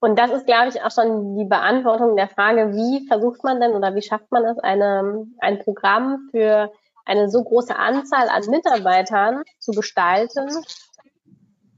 Und 0.00 0.18
das 0.18 0.30
ist, 0.32 0.44
glaube 0.44 0.68
ich, 0.68 0.82
auch 0.82 0.90
schon 0.90 1.38
die 1.38 1.46
Beantwortung 1.46 2.16
der 2.16 2.28
Frage, 2.28 2.74
wie 2.74 3.06
versucht 3.06 3.42
man 3.42 3.60
denn 3.60 3.72
oder 3.72 3.94
wie 3.94 4.02
schafft 4.02 4.30
man 4.32 4.44
es, 4.44 4.58
eine, 4.58 5.26
ein 5.38 5.60
Programm 5.60 6.28
für 6.30 6.70
eine 7.06 7.30
so 7.30 7.42
große 7.42 7.74
Anzahl 7.74 8.28
an 8.28 8.42
Mitarbeitern 8.48 9.44
zu 9.58 9.72
gestalten 9.72 10.50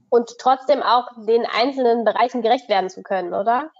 und 0.09 0.37
trotzdem 0.39 0.81
auch 0.81 1.07
den 1.25 1.45
einzelnen 1.45 2.03
Bereichen 2.03 2.41
gerecht 2.41 2.67
werden 2.67 2.89
zu 2.89 3.01
können, 3.01 3.33
oder? 3.33 3.71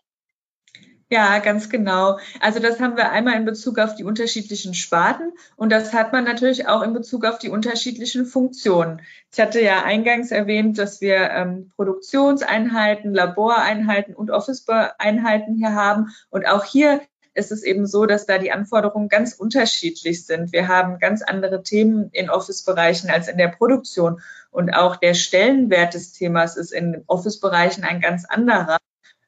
Ja, 1.09 1.39
ganz 1.39 1.69
genau. 1.69 2.19
Also 2.41 2.59
das 2.59 2.81
haben 2.81 2.97
wir 2.97 3.11
einmal 3.11 3.35
in 3.35 3.45
Bezug 3.45 3.79
auf 3.79 3.95
die 3.95 4.03
unterschiedlichen 4.03 4.73
Sparten 4.73 5.31
und 5.55 5.71
das 5.71 5.93
hat 5.93 6.11
man 6.11 6.25
natürlich 6.25 6.67
auch 6.67 6.81
in 6.81 6.91
Bezug 6.91 7.23
auf 7.23 7.37
die 7.39 7.49
unterschiedlichen 7.49 8.25
Funktionen. 8.25 9.01
Ich 9.31 9.39
hatte 9.39 9.61
ja 9.61 9.83
eingangs 9.83 10.31
erwähnt, 10.31 10.77
dass 10.77 10.99
wir 10.99 11.29
ähm, 11.31 11.71
Produktionseinheiten, 11.77 13.13
Laboreinheiten 13.13 14.15
und 14.15 14.31
Office-Einheiten 14.31 15.55
hier 15.55 15.73
haben 15.73 16.09
und 16.29 16.45
auch 16.45 16.65
hier 16.65 16.99
ist 17.33 17.53
es 17.53 17.63
eben 17.63 17.85
so, 17.85 18.05
dass 18.05 18.25
da 18.25 18.37
die 18.37 18.51
Anforderungen 18.51 19.07
ganz 19.07 19.33
unterschiedlich 19.33 20.25
sind. 20.25 20.51
Wir 20.51 20.67
haben 20.67 20.99
ganz 20.99 21.21
andere 21.21 21.63
Themen 21.63 22.09
in 22.11 22.29
Office-Bereichen 22.29 23.09
als 23.09 23.29
in 23.29 23.37
der 23.37 23.49
Produktion 23.49 24.21
und 24.51 24.71
auch 24.71 24.97
der 24.97 25.13
Stellenwert 25.13 25.93
des 25.93 26.11
Themas 26.11 26.57
ist 26.57 26.73
in 26.73 27.03
Office-Bereichen 27.07 27.85
ein 27.85 28.01
ganz 28.01 28.25
anderer. 28.25 28.77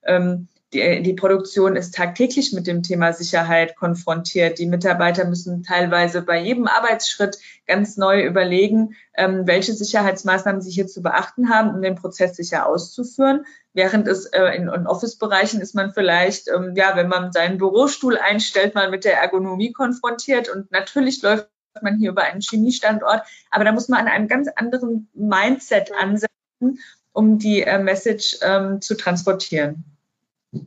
Ähm, 0.03 0.49
die, 0.73 1.01
die 1.01 1.13
Produktion 1.13 1.75
ist 1.75 1.95
tagtäglich 1.95 2.53
mit 2.53 2.67
dem 2.67 2.83
Thema 2.83 3.11
Sicherheit 3.11 3.75
konfrontiert. 3.75 4.59
Die 4.59 4.67
Mitarbeiter 4.67 5.25
müssen 5.25 5.63
teilweise 5.63 6.21
bei 6.21 6.39
jedem 6.39 6.67
Arbeitsschritt 6.67 7.39
ganz 7.65 7.97
neu 7.97 8.23
überlegen, 8.23 8.95
ähm, 9.15 9.47
welche 9.47 9.73
Sicherheitsmaßnahmen 9.73 10.61
sie 10.61 10.69
hier 10.69 10.85
zu 10.85 11.01
beachten 11.01 11.49
haben, 11.49 11.73
um 11.73 11.81
den 11.81 11.95
Prozess 11.95 12.35
sicher 12.35 12.67
auszuführen. 12.67 13.45
Während 13.73 14.07
es 14.07 14.25
äh, 14.27 14.55
in, 14.55 14.67
in 14.67 14.85
Office-Bereichen 14.85 15.59
ist 15.59 15.73
man 15.73 15.91
vielleicht, 15.91 16.47
ähm, 16.49 16.73
ja, 16.75 16.95
wenn 16.95 17.07
man 17.07 17.31
seinen 17.31 17.57
Bürostuhl 17.57 18.17
einstellt, 18.17 18.75
mal 18.75 18.91
mit 18.91 19.05
der 19.05 19.19
Ergonomie 19.19 19.73
konfrontiert. 19.73 20.49
Und 20.49 20.71
natürlich 20.71 21.21
läuft 21.23 21.49
man 21.81 21.97
hier 21.97 22.11
über 22.11 22.23
einen 22.23 22.41
Chemiestandort, 22.41 23.23
aber 23.49 23.63
da 23.63 23.71
muss 23.71 23.89
man 23.89 24.01
an 24.01 24.07
einem 24.07 24.27
ganz 24.27 24.49
anderen 24.55 25.09
Mindset 25.13 25.91
ansetzen, 25.93 26.79
um 27.11 27.39
die 27.39 27.61
äh, 27.63 27.79
Message 27.79 28.37
ähm, 28.41 28.81
zu 28.81 28.95
transportieren. 28.95 29.98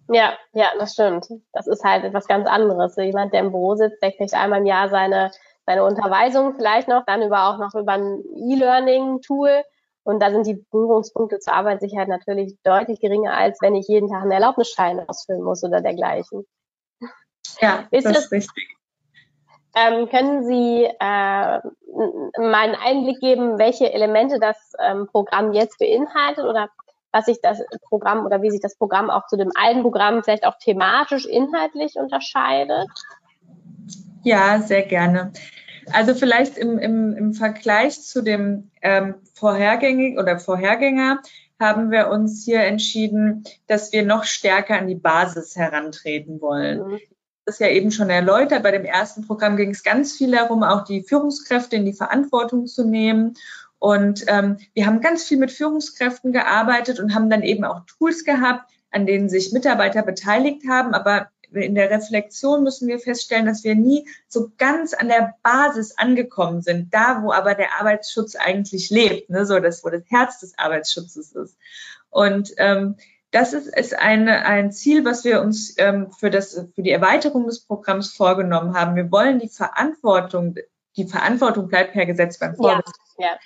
Ja, 0.09 0.35
ja, 0.53 0.69
das 0.79 0.93
stimmt. 0.93 1.27
Das 1.53 1.67
ist 1.67 1.85
halt 1.85 2.05
etwas 2.05 2.27
ganz 2.29 2.47
anderes. 2.47 2.97
Jemand, 2.97 3.33
der 3.33 3.41
im 3.41 3.51
Büro 3.51 3.75
sitzt, 3.75 4.03
der 4.03 4.13
kriegt 4.13 4.35
einmal 4.35 4.61
im 4.61 4.67
Jahr 4.67 4.89
seine, 4.89 5.31
seine 5.67 5.85
Unterweisung 5.85 6.55
vielleicht 6.55 6.89
noch, 6.89 7.05
dann 7.05 7.23
über 7.23 7.49
auch 7.49 7.59
noch 7.59 7.75
über 7.75 7.93
ein 7.93 8.23
E-Learning-Tool. 8.37 9.63
Und 10.05 10.21
da 10.21 10.31
sind 10.31 10.47
die 10.47 10.65
Berührungspunkte 10.71 11.39
zur 11.39 11.55
Arbeitssicherheit 11.55 12.09
natürlich 12.09 12.57
deutlich 12.65 13.01
geringer, 13.01 13.37
als 13.37 13.59
wenn 13.61 13.75
ich 13.75 13.87
jeden 13.89 14.09
Tag 14.09 14.23
einen 14.23 14.33
Erlaubnisschein 14.33 15.09
ausfüllen 15.09 15.43
muss 15.43 15.63
oder 15.63 15.81
dergleichen. 15.81 16.45
Ja, 17.61 17.85
ist 17.91 18.07
das 18.07 18.25
ist 18.25 18.33
richtig. 18.33 18.77
Ähm, 19.75 20.09
können 20.11 20.45
Sie 20.45 20.85
äh, 20.85 20.99
mal 21.01 21.63
einen 22.37 22.75
Einblick 22.75 23.21
geben, 23.21 23.59
welche 23.59 23.93
Elemente 23.93 24.39
das 24.39 24.57
ähm, 24.79 25.07
Programm 25.07 25.53
jetzt 25.53 25.79
beinhaltet 25.79 26.45
oder 26.45 26.69
was 27.13 27.27
sich 27.27 27.41
das 27.43 27.63
Programm 27.89 28.25
oder 28.25 28.43
wie 28.43 28.51
sich 28.51 28.61
das 28.61 28.77
Programm 28.77 29.11
auch 29.11 29.27
zu 29.27 29.37
dem 29.37 29.53
alten 29.55 29.83
Programm 29.83 30.25
vielleicht 30.25 30.47
auch 30.47 30.57
thematisch, 30.59 31.27
inhaltlich 31.27 31.97
unterscheidet? 31.97 32.89
Ja, 34.25 34.61
sehr 34.61 34.83
gerne. 34.83 35.33
Also 35.93 36.15
vielleicht 36.15 36.57
im, 36.57 36.79
im, 36.79 37.15
im 37.17 37.35
Vergleich 37.35 38.01
zu 38.03 38.23
dem 38.23 38.71
ähm, 38.81 39.17
vorhergängig 39.35 40.19
oder 40.19 40.39
Vorhergänger 40.39 41.21
haben 41.61 41.91
wir 41.91 42.09
uns 42.09 42.45
hier 42.45 42.61
entschieden, 42.61 43.45
dass 43.67 43.93
wir 43.93 44.05
noch 44.05 44.25
stärker 44.25 44.79
an 44.79 44.89
die 44.89 44.95
Basis 44.95 45.55
herantreten 45.57 46.41
wollen. 46.41 46.83
Mhm. 46.83 47.01
Das 47.45 47.57
ist 47.57 47.61
ja 47.61 47.69
eben 47.69 47.91
schon 47.91 48.09
erläutert. 48.09 48.63
Bei 48.63 48.71
dem 48.71 48.85
ersten 48.85 49.27
Programm 49.27 49.57
ging 49.57 49.71
es 49.71 49.83
ganz 49.83 50.17
viel 50.17 50.31
darum, 50.31 50.63
auch 50.63 50.85
die 50.85 51.03
Führungskräfte 51.03 51.77
in 51.77 51.85
die 51.85 51.93
Verantwortung 51.93 52.67
zu 52.67 52.85
nehmen 52.85 53.35
und 53.83 54.27
ähm, 54.29 54.59
wir 54.75 54.87
haben 54.87 55.01
ganz 55.01 55.25
viel 55.25 55.39
mit 55.39 55.51
Führungskräften 55.51 56.33
gearbeitet 56.33 57.01
und 57.01 57.17
haben 57.17 57.29
dann 57.29 57.43
eben 57.43 57.65
auch 57.65 57.81
Tools 57.87 58.23
gehabt, 58.23 58.71
an 58.93 59.07
denen 59.07 59.29
sich 59.29 59.53
Mitarbeiter 59.53 60.05
beteiligt 60.05 60.63
haben. 60.69 60.95
Aber 60.95 61.31
in 61.53 61.75
der 61.75 61.91
Reflexion 61.91 62.63
müssen 62.63 62.87
wir 62.87 63.01
feststellen, 63.01 63.45
dass 63.45 63.65
wir 63.65 63.75
nie 63.75 64.09
so 64.29 64.53
ganz 64.57 64.95
an 64.95 65.09
der 65.09 65.35
Basis 65.43 65.99
angekommen 65.99 66.63
sind, 66.63 66.95
da 66.95 67.25
wo 67.25 67.33
aber 67.33 67.57
der 67.57 67.81
Arbeitsschutz 67.81 68.37
eigentlich 68.37 68.91
lebt, 68.91 69.31
ne? 69.31 69.47
so 69.47 69.59
das, 69.59 69.83
wo 69.83 69.89
das 69.89 70.05
Herz 70.07 70.39
des 70.39 70.57
Arbeitsschutzes 70.57 71.33
ist. 71.33 71.59
Und 72.09 72.53
ähm, 72.59 72.95
das 73.33 73.53
ist, 73.53 73.67
ist 73.67 73.99
eine, 73.99 74.45
ein 74.47 74.71
Ziel, 74.71 75.05
was 75.05 75.25
wir 75.25 75.43
uns 75.43 75.75
ähm, 75.79 76.13
für, 76.13 76.31
das, 76.31 76.53
für 76.73 76.83
die 76.83 76.93
Erweiterung 76.93 77.47
des 77.47 77.65
Programms 77.65 78.13
vorgenommen 78.13 78.75
haben. 78.75 78.95
Wir 78.95 79.11
wollen 79.11 79.41
die 79.41 79.49
Verantwortung, 79.49 80.55
die 80.97 81.09
Verantwortung 81.09 81.67
bleibt 81.67 81.95
per 81.95 82.07
Gesetz 82.07 82.39
beim 82.39 82.55
Vorgesetzten. 82.55 83.03
Ja, 83.19 83.27
ja 83.27 83.39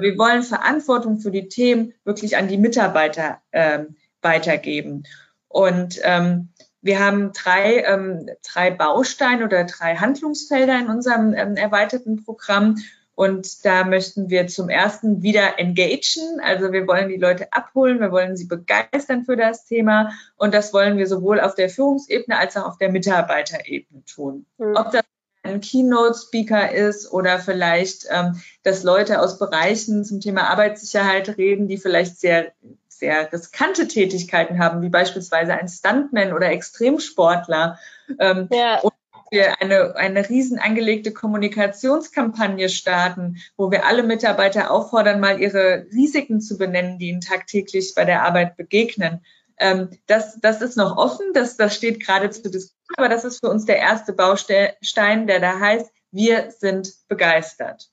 wir 0.00 0.18
wollen 0.18 0.42
Verantwortung 0.42 1.18
für 1.18 1.30
die 1.30 1.48
Themen 1.48 1.94
wirklich 2.04 2.36
an 2.36 2.48
die 2.48 2.58
Mitarbeiter 2.58 3.40
ähm, 3.52 3.96
weitergeben. 4.22 5.04
Und 5.48 6.00
ähm, 6.02 6.48
wir 6.82 6.98
haben 7.00 7.32
drei, 7.32 7.82
ähm, 7.84 8.28
drei 8.52 8.70
Bausteine 8.70 9.44
oder 9.44 9.64
drei 9.64 9.96
Handlungsfelder 9.96 10.78
in 10.78 10.88
unserem 10.88 11.32
ähm, 11.34 11.56
erweiterten 11.56 12.24
Programm. 12.24 12.76
Und 13.14 13.64
da 13.64 13.84
möchten 13.84 14.28
wir 14.28 14.48
zum 14.48 14.68
ersten 14.68 15.22
wieder 15.22 15.58
engagen. 15.58 16.40
Also 16.42 16.72
wir 16.72 16.86
wollen 16.86 17.08
die 17.08 17.16
Leute 17.16 17.52
abholen, 17.52 18.00
wir 18.00 18.10
wollen 18.10 18.36
sie 18.36 18.46
begeistern 18.46 19.24
für 19.24 19.36
das 19.36 19.64
Thema. 19.66 20.10
Und 20.36 20.52
das 20.52 20.72
wollen 20.72 20.98
wir 20.98 21.06
sowohl 21.06 21.40
auf 21.40 21.54
der 21.54 21.70
Führungsebene 21.70 22.36
als 22.36 22.56
auch 22.56 22.66
auf 22.66 22.78
der 22.78 22.90
Mitarbeiterebene 22.90 24.04
tun. 24.04 24.46
Mhm. 24.58 24.74
Ob 24.76 24.90
das 24.90 25.04
ein 25.44 25.60
Keynote-Speaker 25.60 26.72
ist 26.72 27.12
oder 27.12 27.38
vielleicht, 27.38 28.06
ähm, 28.10 28.40
dass 28.62 28.82
Leute 28.82 29.20
aus 29.20 29.38
Bereichen 29.38 30.04
zum 30.04 30.20
Thema 30.20 30.48
Arbeitssicherheit 30.48 31.36
reden, 31.36 31.68
die 31.68 31.76
vielleicht 31.76 32.18
sehr, 32.18 32.52
sehr 32.88 33.30
riskante 33.32 33.86
Tätigkeiten 33.86 34.58
haben, 34.58 34.82
wie 34.82 34.88
beispielsweise 34.88 35.54
ein 35.54 35.68
Stuntman 35.68 36.32
oder 36.32 36.48
Extremsportler. 36.50 37.78
Ähm, 38.18 38.48
ja. 38.50 38.80
Und 38.80 38.94
wir 39.30 39.60
eine, 39.60 39.96
eine 39.96 40.28
riesen 40.28 40.58
angelegte 40.58 41.12
Kommunikationskampagne 41.12 42.68
starten, 42.68 43.36
wo 43.56 43.70
wir 43.70 43.84
alle 43.84 44.02
Mitarbeiter 44.02 44.70
auffordern, 44.70 45.20
mal 45.20 45.40
ihre 45.40 45.86
Risiken 45.92 46.40
zu 46.40 46.56
benennen, 46.56 46.98
die 46.98 47.08
ihnen 47.08 47.20
tagtäglich 47.20 47.94
bei 47.94 48.04
der 48.04 48.22
Arbeit 48.22 48.56
begegnen. 48.56 49.24
Ähm, 49.58 49.90
das, 50.06 50.40
das 50.40 50.62
ist 50.62 50.76
noch 50.76 50.96
offen, 50.96 51.32
das, 51.32 51.56
das 51.56 51.74
steht 51.74 52.00
gerade 52.00 52.30
zu 52.30 52.42
diskutieren, 52.42 52.94
aber 52.96 53.08
das 53.08 53.24
ist 53.24 53.40
für 53.40 53.50
uns 53.50 53.64
der 53.64 53.78
erste 53.78 54.12
Baustein, 54.12 55.26
der 55.26 55.40
da 55.40 55.58
heißt, 55.58 55.90
wir 56.10 56.50
sind 56.50 56.92
begeistert. 57.08 57.90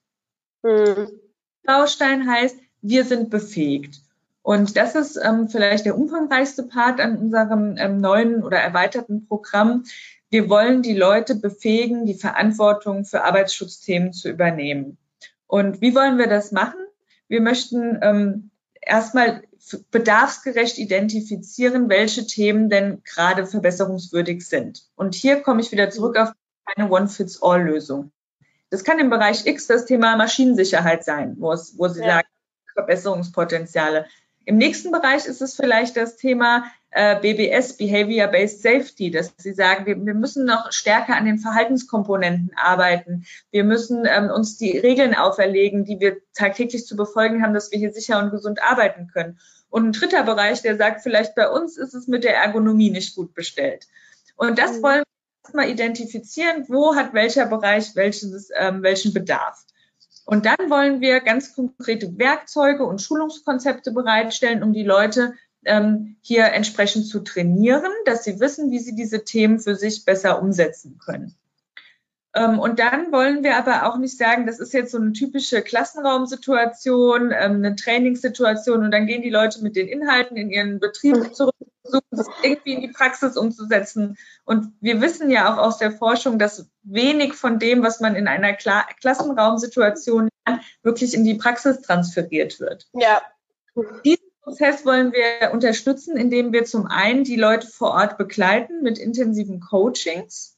Mhm. 0.63 1.08
Baustein 1.63 2.30
heißt, 2.30 2.58
wir 2.82 3.06
sind 3.06 3.30
befähigt. 3.30 4.02
Und 4.43 4.76
das 4.76 4.95
ist 4.95 5.19
ähm, 5.24 5.50
vielleicht 5.50 5.86
der 5.86 5.97
umfangreichste 5.97 6.63
Part 6.63 7.00
an 7.00 7.17
unserem 7.17 7.78
ähm, 7.78 8.02
neuen 8.02 8.43
oder 8.43 8.58
erweiterten 8.58 9.28
Programm. 9.28 9.84
Wir 10.30 10.50
wollen 10.50 10.82
die 10.82 10.95
Leute 10.95 11.36
befähigen, 11.36 12.06
die 12.06 12.15
Verantwortung 12.15 13.06
für 13.06 13.24
Arbeitsschutzthemen 13.24 14.13
zu 14.13 14.30
übernehmen. 14.30 14.97
Und 15.45 15.82
wie 15.82 15.93
wollen 15.93 16.17
wir 16.17 16.28
das 16.28 16.52
machen? 16.52 16.80
Wir 17.28 17.41
möchten 17.41 18.00
ähm, 18.02 18.50
erstmal 18.82 19.43
bedarfsgerecht 19.91 20.78
identifizieren, 20.78 21.89
welche 21.89 22.26
Themen 22.26 22.69
denn 22.69 23.04
gerade 23.04 23.45
verbesserungswürdig 23.45 24.47
sind. 24.47 24.84
Und 24.95 25.15
hier 25.15 25.41
komme 25.41 25.62
ich 25.62 25.71
wieder 25.71 25.89
zurück 25.89 26.17
auf 26.17 26.32
eine 26.65 26.89
One-Fits-All-Lösung. 26.89 28.12
Das 28.69 28.84
kann 28.84 29.00
im 29.00 29.10
Bereich 29.10 29.45
X 29.45 29.67
das 29.67 29.86
Thema 29.86 30.15
Maschinensicherheit 30.15 31.04
sein, 31.04 31.36
wo, 31.38 31.52
es, 31.52 31.78
wo 31.78 31.88
Sie 31.88 32.00
ja. 32.00 32.08
sagen, 32.08 32.28
Verbesserungspotenziale. 32.74 34.08
Im 34.45 34.58
nächsten 34.58 34.91
Bereich 34.91 35.26
ist 35.26 35.41
es 35.41 35.56
vielleicht 35.56 35.97
das 35.97 36.15
Thema 36.15 36.65
äh, 36.91 37.19
BBS, 37.19 37.77
Behavior-Based 37.77 38.62
Safety, 38.62 39.12
dass 39.12 39.34
Sie 39.38 39.54
sagen, 39.54 39.86
wir, 39.86 40.06
wir, 40.06 40.13
müssen 40.13 40.45
noch 40.45 40.71
stärker 40.71 41.15
an 41.15 41.25
den 41.25 41.39
Verhaltenskomponenten 41.39 42.51
arbeiten. 42.56 43.25
Wir 43.49 43.63
müssen 43.63 44.06
ähm, 44.06 44.30
uns 44.30 44.58
die 44.58 44.77
Regeln 44.77 45.15
auferlegen, 45.15 45.86
die 45.86 45.99
wir 45.99 46.17
tagtäglich 46.34 46.86
zu 46.86 46.97
befolgen 46.97 47.43
haben, 47.43 47.54
dass 47.54 47.71
wir 47.71 47.80
hier 47.80 47.93
sicher 47.93 48.19
und 48.19 48.32
gesund 48.32 48.62
arbeiten 48.62 49.08
können. 49.08 49.39
Und 49.69 49.88
ein 49.88 49.91
dritter 49.93 50.23
Bereich, 50.23 50.62
der 50.62 50.75
sagt, 50.75 51.01
vielleicht 51.01 51.34
bei 51.34 51.49
uns 51.49 51.77
ist 51.77 51.93
es 51.93 52.08
mit 52.08 52.25
der 52.25 52.36
Ergonomie 52.36 52.91
nicht 52.91 53.15
gut 53.15 53.34
bestellt. 53.34 53.88
Und 54.36 54.60
das 54.60 54.77
mhm. 54.77 54.84
wollen 54.84 55.04
wir 55.04 55.43
erstmal 55.45 55.69
identifizieren, 55.69 56.65
wo 56.67 56.95
hat 56.95 57.13
welcher 57.13 57.45
Bereich 57.45 57.95
welches, 57.95 58.49
ähm, 58.58 58.84
welchen 58.84 59.13
Bedarf. 59.13 59.63
Und 60.25 60.45
dann 60.45 60.69
wollen 60.69 60.99
wir 60.99 61.21
ganz 61.21 61.56
konkrete 61.56 62.17
Werkzeuge 62.17 62.84
und 62.84 63.01
Schulungskonzepte 63.01 63.91
bereitstellen, 63.91 64.62
um 64.62 64.73
die 64.73 64.84
Leute 64.84 65.34
ähm, 65.65 66.17
hier 66.21 66.45
entsprechend 66.45 67.08
zu 67.08 67.19
trainieren, 67.19 67.91
dass 68.06 68.24
sie 68.24 68.39
wissen, 68.39 68.71
wie 68.71 68.80
sie 68.80 68.95
diese 68.95 69.24
Themen 69.24 69.60
für 69.60 69.76
sich 69.76 70.06
besser 70.06 70.41
umsetzen 70.41 71.00
können. 71.04 71.36
Ähm, 72.34 72.60
und 72.60 72.80
dann 72.80 73.12
wollen 73.12 73.43
wir 73.43 73.58
aber 73.58 73.88
auch 73.88 73.97
nicht 73.97 74.17
sagen, 74.17 74.45
das 74.45 74.60
ist 74.60 74.74
jetzt 74.74 74.91
so 74.91 74.97
eine 74.97 75.12
typische 75.12 75.62
Klassenraumsituation, 75.62 77.32
ähm, 77.32 77.56
eine 77.56 77.76
Trainingssituation 77.76 78.86
und 78.86 78.91
dann 78.91 79.06
gehen 79.06 79.21
die 79.21 79.30
Leute 79.30 79.62
mit 79.62 79.76
den 79.76 79.88
Inhalten 79.88 80.38
in 80.38 80.50
ihren 80.50 80.80
Betrieb 80.80 81.17
mhm. 81.17 81.34
zurück, 81.34 81.56
versuchen 81.82 82.08
das 82.12 82.28
irgendwie 82.41 82.74
in 82.74 82.82
die 82.82 82.88
Praxis 82.88 83.36
umzusetzen. 83.36 84.17
Und 84.45 84.74
wir 84.80 85.02
wissen 85.02 85.30
ja 85.30 85.54
auch 85.54 85.58
aus 85.58 85.78
der 85.78 85.91
Forschung, 85.91 86.39
dass 86.39 86.69
wenig 86.84 87.34
von 87.34 87.60
dem, 87.60 87.84
was 87.84 88.00
man 88.00 88.15
in 88.15 88.28
einer 88.28 88.54
Kla 88.54 88.86
Klassenraumsituation 89.02 90.30
lernt, 90.47 90.63
wirklich 90.84 91.13
in 91.13 91.26
die 91.26 91.36
Praxis 91.36 91.82
transferiert 91.82 92.62
wird. 92.62 92.88
Ja. 92.93 93.21
Diesen 94.06 94.30
Prozess 94.43 94.86
wollen 94.86 95.13
wir 95.13 95.51
unterstützen, 95.51 96.17
indem 96.17 96.51
wir 96.51 96.65
zum 96.65 96.88
einen 96.88 97.23
die 97.23 97.36
Leute 97.36 97.67
vor 97.67 97.91
Ort 97.91 98.17
begleiten 98.17 98.82
mit 98.82 98.97
intensiven 98.97 99.60
Coachings 99.60 100.58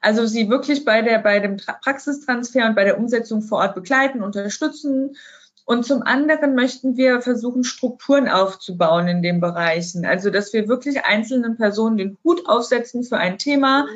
also 0.00 0.26
sie 0.26 0.48
wirklich 0.48 0.84
bei 0.84 1.02
der, 1.02 1.18
bei 1.18 1.40
dem 1.40 1.56
Praxistransfer 1.56 2.66
und 2.66 2.74
bei 2.74 2.84
der 2.84 2.98
Umsetzung 2.98 3.42
vor 3.42 3.58
Ort 3.58 3.74
begleiten, 3.74 4.22
unterstützen. 4.22 5.16
Und 5.64 5.84
zum 5.84 6.02
anderen 6.02 6.54
möchten 6.54 6.96
wir 6.96 7.20
versuchen, 7.20 7.64
Strukturen 7.64 8.28
aufzubauen 8.28 9.08
in 9.08 9.22
den 9.22 9.40
Bereichen. 9.40 10.06
Also, 10.06 10.30
dass 10.30 10.52
wir 10.52 10.68
wirklich 10.68 11.04
einzelnen 11.04 11.56
Personen 11.56 11.96
den 11.96 12.18
Hut 12.22 12.46
aufsetzen 12.46 13.02
für 13.02 13.18
ein 13.18 13.38
Thema, 13.38 13.88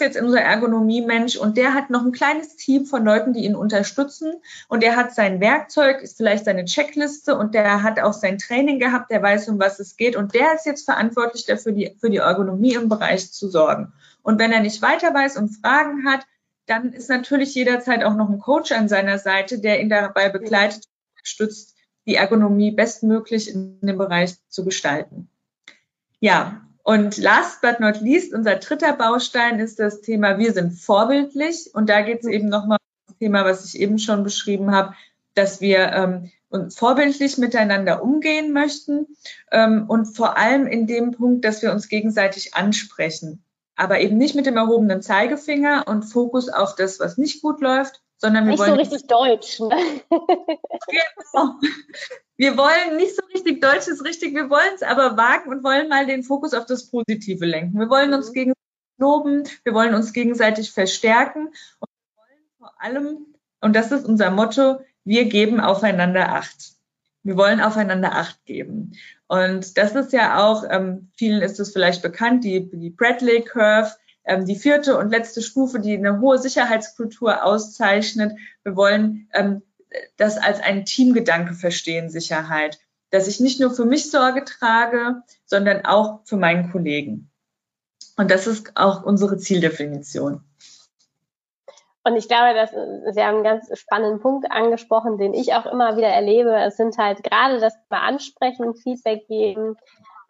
jetzt 0.00 0.20
unser 0.20 0.40
Ergonomie-Mensch 0.40 1.36
und 1.36 1.56
der 1.56 1.74
hat 1.74 1.90
noch 1.90 2.04
ein 2.04 2.12
kleines 2.12 2.56
Team 2.56 2.86
von 2.86 3.04
Leuten, 3.04 3.32
die 3.32 3.44
ihn 3.44 3.54
unterstützen 3.54 4.34
und 4.68 4.82
der 4.82 4.96
hat 4.96 5.14
sein 5.14 5.40
Werkzeug, 5.40 6.02
ist 6.02 6.16
vielleicht 6.16 6.44
seine 6.44 6.64
Checkliste 6.64 7.36
und 7.36 7.54
der 7.54 7.82
hat 7.82 8.00
auch 8.00 8.12
sein 8.12 8.38
Training 8.38 8.78
gehabt, 8.78 9.10
der 9.10 9.22
weiß, 9.22 9.48
um 9.48 9.58
was 9.58 9.78
es 9.80 9.96
geht 9.96 10.16
und 10.16 10.34
der 10.34 10.54
ist 10.54 10.66
jetzt 10.66 10.84
verantwortlich 10.84 11.46
dafür, 11.46 11.72
die, 11.72 11.96
für 12.00 12.10
die 12.10 12.18
Ergonomie 12.18 12.74
im 12.74 12.88
Bereich 12.88 13.32
zu 13.32 13.48
sorgen. 13.48 13.92
Und 14.22 14.38
wenn 14.38 14.52
er 14.52 14.60
nicht 14.60 14.82
weiter 14.82 15.12
weiß 15.14 15.36
und 15.36 15.50
Fragen 15.50 16.04
hat, 16.06 16.26
dann 16.66 16.92
ist 16.92 17.08
natürlich 17.08 17.54
jederzeit 17.54 18.04
auch 18.04 18.14
noch 18.14 18.28
ein 18.28 18.38
Coach 18.38 18.72
an 18.72 18.88
seiner 18.88 19.18
Seite, 19.18 19.58
der 19.58 19.80
ihn 19.80 19.88
dabei 19.88 20.28
begleitet 20.28 20.84
und 20.84 21.16
unterstützt, 21.16 21.76
die 22.06 22.14
Ergonomie 22.14 22.70
bestmöglich 22.70 23.52
in 23.52 23.80
dem 23.80 23.98
Bereich 23.98 24.34
zu 24.48 24.64
gestalten. 24.64 25.30
Ja, 26.20 26.67
und 26.88 27.18
last 27.18 27.60
but 27.60 27.80
not 27.80 28.00
least, 28.00 28.32
unser 28.32 28.54
dritter 28.54 28.94
Baustein 28.94 29.58
ist 29.58 29.78
das 29.78 30.00
Thema, 30.00 30.38
wir 30.38 30.54
sind 30.54 30.72
vorbildlich. 30.72 31.68
Und 31.74 31.90
da 31.90 32.00
geht 32.00 32.20
es 32.20 32.26
eben 32.26 32.48
nochmal 32.48 32.78
um 32.80 33.08
das 33.08 33.18
Thema, 33.18 33.44
was 33.44 33.66
ich 33.66 33.78
eben 33.78 33.98
schon 33.98 34.24
beschrieben 34.24 34.74
habe, 34.74 34.94
dass 35.34 35.60
wir 35.60 35.92
ähm, 35.92 36.30
uns 36.48 36.78
vorbildlich 36.78 37.36
miteinander 37.36 38.02
umgehen 38.02 38.54
möchten 38.54 39.06
ähm, 39.52 39.84
und 39.86 40.06
vor 40.16 40.38
allem 40.38 40.66
in 40.66 40.86
dem 40.86 41.10
Punkt, 41.10 41.44
dass 41.44 41.60
wir 41.60 41.72
uns 41.72 41.88
gegenseitig 41.90 42.54
ansprechen. 42.54 43.44
Aber 43.76 44.00
eben 44.00 44.16
nicht 44.16 44.34
mit 44.34 44.46
dem 44.46 44.56
erhobenen 44.56 45.02
Zeigefinger 45.02 45.84
und 45.88 46.04
Fokus 46.04 46.48
auf 46.48 46.74
das, 46.74 47.00
was 47.00 47.18
nicht 47.18 47.42
gut 47.42 47.60
läuft, 47.60 48.00
sondern 48.18 48.44
wir 48.44 48.52
nicht 48.52 48.60
wollen. 48.60 48.76
Nicht 48.76 48.90
so 48.90 48.96
richtig 48.96 49.08
deutsch. 49.08 49.60
Ne? 49.60 49.68
genau. 50.10 51.54
Wir 52.36 52.56
wollen 52.56 52.96
nicht 52.96 53.16
so 53.16 53.22
richtig 53.34 53.60
deutsch 53.60 53.88
ist 53.88 54.04
richtig, 54.04 54.34
wir 54.34 54.50
wollen 54.50 54.74
es 54.74 54.82
aber 54.82 55.16
wagen 55.16 55.50
und 55.50 55.64
wollen 55.64 55.88
mal 55.88 56.06
den 56.06 56.22
Fokus 56.22 56.54
auf 56.54 56.66
das 56.66 56.90
Positive 56.90 57.44
lenken. 57.44 57.78
Wir 57.78 57.88
wollen 57.88 58.14
uns 58.14 58.28
mhm. 58.30 58.34
gegenseitig 58.34 58.58
loben, 58.98 59.44
wir 59.64 59.74
wollen 59.74 59.94
uns 59.94 60.12
gegenseitig 60.12 60.72
verstärken 60.72 61.46
und 61.46 61.88
wir 61.90 62.16
wollen 62.16 62.44
vor 62.58 62.72
allem, 62.78 63.26
und 63.60 63.74
das 63.74 63.92
ist 63.92 64.06
unser 64.06 64.30
Motto, 64.30 64.80
wir 65.04 65.24
geben 65.24 65.60
aufeinander 65.60 66.34
Acht. 66.34 66.74
Wir 67.22 67.36
wollen 67.36 67.60
aufeinander 67.60 68.12
Acht 68.12 68.44
geben. 68.44 68.92
Und 69.26 69.76
das 69.76 69.94
ist 69.94 70.12
ja 70.12 70.38
auch, 70.38 70.64
ähm, 70.68 71.10
vielen 71.16 71.42
ist 71.42 71.60
es 71.60 71.72
vielleicht 71.72 72.02
bekannt, 72.02 72.44
die, 72.44 72.70
die 72.70 72.90
Bradley 72.90 73.42
Curve, 73.42 73.90
ähm, 74.28 74.44
die 74.44 74.56
vierte 74.56 74.96
und 74.98 75.10
letzte 75.10 75.42
Stufe, 75.42 75.80
die 75.80 75.96
eine 75.96 76.20
hohe 76.20 76.38
Sicherheitskultur 76.38 77.44
auszeichnet. 77.44 78.38
Wir 78.62 78.76
wollen 78.76 79.28
ähm, 79.32 79.62
das 80.16 80.36
als 80.36 80.60
einen 80.60 80.84
Teamgedanke 80.84 81.54
verstehen, 81.54 82.10
Sicherheit. 82.10 82.78
Dass 83.10 83.26
ich 83.26 83.40
nicht 83.40 83.58
nur 83.58 83.70
für 83.70 83.86
mich 83.86 84.10
Sorge 84.10 84.44
trage, 84.44 85.22
sondern 85.46 85.86
auch 85.86 86.20
für 86.24 86.36
meinen 86.36 86.70
Kollegen. 86.70 87.30
Und 88.18 88.30
das 88.30 88.46
ist 88.46 88.72
auch 88.76 89.02
unsere 89.02 89.38
Zieldefinition. 89.38 90.42
Und 92.04 92.16
ich 92.16 92.28
glaube, 92.28 92.54
dass 92.54 92.70
Sie 92.70 93.22
haben 93.22 93.36
einen 93.36 93.44
ganz 93.44 93.70
spannenden 93.78 94.20
Punkt 94.20 94.50
angesprochen, 94.50 95.18
den 95.18 95.34
ich 95.34 95.54
auch 95.54 95.66
immer 95.66 95.96
wieder 95.96 96.08
erlebe. 96.08 96.54
Es 96.54 96.76
sind 96.76 96.98
halt 96.98 97.22
gerade 97.22 97.60
das 97.60 97.74
Ansprechen, 97.88 98.74
Feedback 98.74 99.26
geben, 99.26 99.76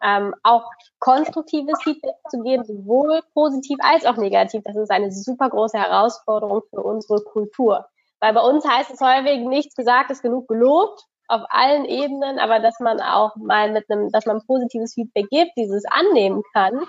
ähm, 0.03 0.33
auch 0.43 0.65
konstruktives 0.99 1.81
Feedback 1.83 2.15
zu 2.29 2.41
geben, 2.41 2.63
sowohl 2.63 3.21
positiv 3.33 3.77
als 3.81 4.05
auch 4.05 4.17
negativ. 4.17 4.63
Das 4.63 4.75
ist 4.75 4.91
eine 4.91 5.11
super 5.11 5.49
große 5.49 5.77
Herausforderung 5.77 6.61
für 6.69 6.81
unsere 6.81 7.21
Kultur. 7.21 7.85
Weil 8.19 8.33
bei 8.33 8.41
uns 8.41 8.67
heißt 8.67 8.91
es 8.91 9.01
häufig, 9.01 9.39
nichts 9.47 9.75
gesagt 9.75 10.11
ist 10.11 10.21
genug 10.21 10.47
gelobt 10.47 11.03
auf 11.27 11.43
allen 11.49 11.85
Ebenen, 11.85 12.39
aber 12.39 12.59
dass 12.59 12.79
man 12.79 12.99
auch 12.99 13.35
mal 13.35 13.71
mit 13.71 13.89
einem, 13.89 14.11
dass 14.11 14.25
man 14.25 14.45
positives 14.45 14.95
Feedback 14.95 15.29
gibt, 15.29 15.51
dieses 15.57 15.83
annehmen 15.85 16.41
kann, 16.53 16.85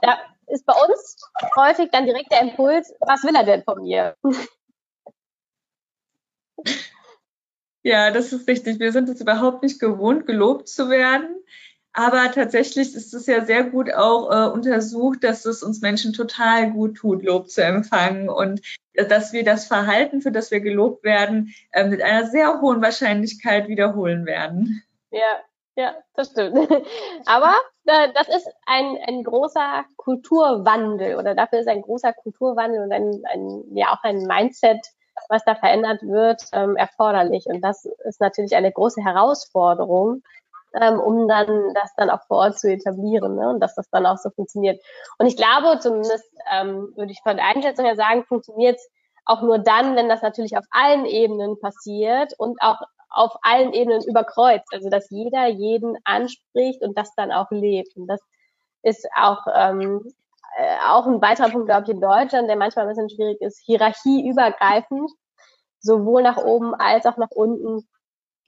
da 0.00 0.18
ist 0.46 0.64
bei 0.64 0.72
uns 0.72 1.16
häufig 1.56 1.90
dann 1.90 2.06
direkt 2.06 2.32
der 2.32 2.42
Impuls, 2.42 2.94
was 3.00 3.22
will 3.24 3.34
er 3.34 3.44
denn 3.44 3.62
von 3.62 3.82
mir? 3.82 4.16
Ja, 7.86 8.10
das 8.10 8.32
ist 8.32 8.48
richtig. 8.48 8.80
Wir 8.80 8.92
sind 8.92 9.10
es 9.10 9.20
überhaupt 9.20 9.62
nicht 9.62 9.78
gewohnt, 9.78 10.26
gelobt 10.26 10.68
zu 10.68 10.88
werden. 10.88 11.36
Aber 11.96 12.30
tatsächlich 12.32 12.92
ist 12.94 13.14
es 13.14 13.26
ja 13.26 13.44
sehr 13.44 13.62
gut 13.62 13.92
auch 13.94 14.28
äh, 14.30 14.50
untersucht, 14.50 15.22
dass 15.22 15.44
es 15.44 15.62
uns 15.62 15.80
Menschen 15.80 16.12
total 16.12 16.72
gut 16.72 16.96
tut, 16.96 17.22
Lob 17.22 17.48
zu 17.48 17.62
empfangen 17.62 18.28
und 18.28 18.60
äh, 18.94 19.06
dass 19.06 19.32
wir 19.32 19.44
das 19.44 19.66
Verhalten, 19.66 20.20
für 20.20 20.32
das 20.32 20.50
wir 20.50 20.60
gelobt 20.60 21.04
werden, 21.04 21.54
äh, 21.70 21.84
mit 21.84 22.02
einer 22.02 22.26
sehr 22.26 22.60
hohen 22.60 22.82
Wahrscheinlichkeit 22.82 23.68
wiederholen 23.68 24.26
werden. 24.26 24.82
Ja, 25.12 25.40
ja, 25.76 25.94
das 26.14 26.32
stimmt. 26.32 26.56
Aber 27.26 27.54
äh, 27.86 28.08
das 28.12 28.28
ist 28.28 28.48
ein, 28.66 28.98
ein 29.06 29.22
großer 29.22 29.84
Kulturwandel 29.96 31.14
oder 31.14 31.36
dafür 31.36 31.60
ist 31.60 31.68
ein 31.68 31.82
großer 31.82 32.12
Kulturwandel 32.12 32.82
und 32.82 32.92
ein, 32.92 33.22
ein 33.32 33.64
ja 33.76 33.92
auch 33.92 34.02
ein 34.02 34.26
Mindset, 34.26 34.80
was 35.28 35.44
da 35.44 35.54
verändert 35.54 36.02
wird, 36.02 36.42
ähm, 36.52 36.74
erforderlich. 36.74 37.46
Und 37.46 37.60
das 37.60 37.84
ist 37.84 38.20
natürlich 38.20 38.56
eine 38.56 38.72
große 38.72 39.00
Herausforderung, 39.00 40.24
ähm, 40.80 41.00
um 41.00 41.28
dann 41.28 41.72
das 41.74 41.94
dann 41.96 42.10
auch 42.10 42.22
vor 42.26 42.38
Ort 42.38 42.58
zu 42.58 42.70
etablieren 42.70 43.36
ne? 43.36 43.48
und 43.48 43.60
dass 43.60 43.74
das 43.74 43.88
dann 43.90 44.06
auch 44.06 44.18
so 44.18 44.30
funktioniert. 44.30 44.82
Und 45.18 45.26
ich 45.26 45.36
glaube, 45.36 45.78
zumindest 45.80 46.28
ähm, 46.52 46.92
würde 46.96 47.12
ich 47.12 47.20
von 47.22 47.36
der 47.36 47.46
Einschätzung 47.46 47.84
her 47.84 47.96
sagen, 47.96 48.24
funktioniert 48.24 48.76
es 48.76 48.90
auch 49.24 49.42
nur 49.42 49.58
dann, 49.58 49.96
wenn 49.96 50.08
das 50.08 50.22
natürlich 50.22 50.56
auf 50.56 50.64
allen 50.70 51.06
Ebenen 51.06 51.58
passiert 51.58 52.34
und 52.38 52.60
auch 52.60 52.80
auf 53.10 53.32
allen 53.42 53.72
Ebenen 53.72 54.02
überkreuzt. 54.04 54.66
Also 54.72 54.90
dass 54.90 55.10
jeder 55.10 55.46
jeden 55.46 55.96
anspricht 56.04 56.82
und 56.82 56.98
das 56.98 57.14
dann 57.14 57.32
auch 57.32 57.50
lebt. 57.50 57.96
Und 57.96 58.06
das 58.06 58.20
ist 58.82 59.06
auch 59.16 59.46
ähm, 59.54 60.02
äh, 60.56 60.76
auch 60.88 61.06
ein 61.06 61.22
weiterer 61.22 61.50
Punkt, 61.50 61.66
glaube 61.66 61.84
ich, 61.84 61.90
in 61.90 62.00
Deutschland, 62.00 62.48
der 62.48 62.56
manchmal 62.56 62.86
ein 62.86 62.88
bisschen 62.88 63.10
schwierig 63.10 63.40
ist, 63.40 63.62
hierarchieübergreifend, 63.64 65.10
sowohl 65.80 66.22
nach 66.22 66.36
oben 66.36 66.74
als 66.74 67.06
auch 67.06 67.16
nach 67.16 67.30
unten 67.30 67.88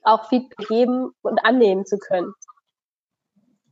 auch 0.07 0.29
Feedback 0.29 0.67
geben 0.67 1.11
und 1.21 1.39
annehmen 1.39 1.85
zu 1.85 1.97
können. 1.97 2.33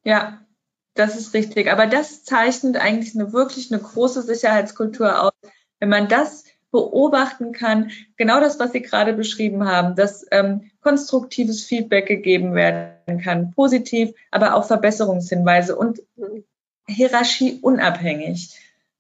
Ja, 0.04 0.45
das 0.93 1.15
ist 1.15 1.34
richtig. 1.34 1.71
Aber 1.71 1.88
das 1.88 2.24
zeichnet 2.24 2.78
eigentlich 2.78 3.15
eine 3.15 3.34
wirklich 3.34 3.71
eine 3.71 3.82
große 3.82 4.21
Sicherheitskultur 4.21 5.21
aus. 5.21 5.34
Wenn 5.80 5.89
man 5.89 6.08
das 6.08 6.45
beobachten 6.71 7.54
kann, 7.54 7.91
genau 8.17 8.39
das, 8.39 8.60
was 8.60 8.71
Sie 8.71 8.82
gerade 8.82 9.13
beschrieben 9.13 9.65
haben, 9.67 9.95
dass 9.95 10.26
ähm, 10.32 10.71
konstruktives 10.82 11.63
Feedback 11.63 12.06
gegeben 12.06 12.54
werden 12.54 13.21
kann, 13.21 13.52
positiv, 13.52 14.12
aber 14.32 14.56
auch 14.56 14.65
Verbesserungshinweise 14.65 15.76
und 15.76 16.02
Hierarchie 16.88 17.60
unabhängig. 17.62 18.60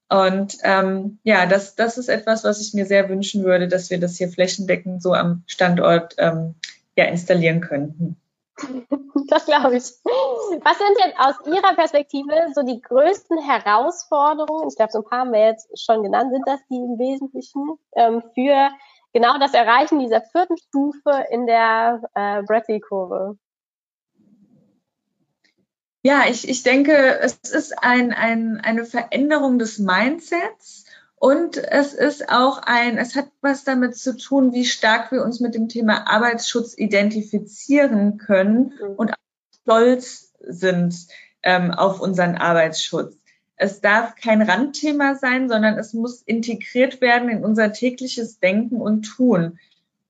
Und 0.09 0.57
ähm, 0.63 1.19
ja, 1.23 1.45
das, 1.45 1.75
das 1.75 1.97
ist 1.97 2.09
etwas, 2.09 2.43
was 2.43 2.61
ich 2.61 2.73
mir 2.73 2.85
sehr 2.85 3.09
wünschen 3.09 3.43
würde, 3.43 3.67
dass 3.67 3.89
wir 3.89 3.99
das 3.99 4.17
hier 4.17 4.29
flächendeckend 4.29 5.01
so 5.01 5.13
am 5.13 5.43
Standort 5.47 6.15
ähm, 6.17 6.55
ja, 6.95 7.05
installieren 7.05 7.61
könnten. 7.61 8.17
Das 9.27 9.45
glaube 9.45 9.77
ich. 9.77 9.83
Was 9.83 10.77
sind 10.77 10.97
denn 11.03 11.13
aus 11.17 11.35
Ihrer 11.47 11.73
Perspektive 11.73 12.31
so 12.53 12.61
die 12.61 12.79
größten 12.79 13.39
Herausforderungen? 13.41 14.67
Ich 14.69 14.75
glaube, 14.75 14.91
so 14.91 14.99
ein 14.99 15.03
paar 15.03 15.19
haben 15.21 15.31
wir 15.31 15.47
jetzt 15.47 15.67
schon 15.83 16.03
genannt. 16.03 16.31
Sind 16.31 16.47
das 16.47 16.59
die 16.69 16.75
im 16.75 16.99
Wesentlichen 16.99 17.79
ähm, 17.95 18.21
für 18.35 18.69
genau 19.13 19.39
das 19.39 19.55
Erreichen 19.55 19.99
dieser 19.99 20.21
vierten 20.21 20.57
Stufe 20.57 21.25
in 21.31 21.47
der 21.47 22.01
äh, 22.13 22.43
Bradley-Kurve? 22.43 23.37
Ja, 26.03 26.25
ich, 26.29 26.47
ich 26.47 26.61
denke, 26.61 27.19
es 27.19 27.39
ist 27.49 27.81
ein, 27.81 28.13
ein, 28.13 28.61
eine 28.63 28.85
Veränderung 28.85 29.57
des 29.57 29.79
Mindsets 29.79 30.84
und 31.17 31.57
es 31.57 31.93
ist 31.93 32.29
auch 32.29 32.59
ein, 32.63 32.97
es 32.97 33.15
hat 33.15 33.27
was 33.41 33.63
damit 33.63 33.95
zu 33.95 34.17
tun, 34.17 34.53
wie 34.53 34.65
stark 34.65 35.11
wir 35.11 35.23
uns 35.23 35.39
mit 35.39 35.55
dem 35.55 35.69
Thema 35.69 36.07
Arbeitsschutz 36.07 36.77
identifizieren 36.77 38.17
können 38.17 38.73
mhm. 38.79 38.95
und 38.95 39.13
stolz 39.61 40.33
sind 40.39 41.07
ähm, 41.41 41.71
auf 41.71 42.01
unseren 42.01 42.35
Arbeitsschutz. 42.35 43.17
Es 43.55 43.79
darf 43.79 44.15
kein 44.15 44.41
Randthema 44.41 45.15
sein, 45.15 45.47
sondern 45.47 45.79
es 45.79 45.93
muss 45.93 46.21
integriert 46.21 46.99
werden 46.99 47.29
in 47.29 47.45
unser 47.45 47.71
tägliches 47.71 48.39
Denken 48.39 48.81
und 48.81 49.03
Tun. 49.03 49.59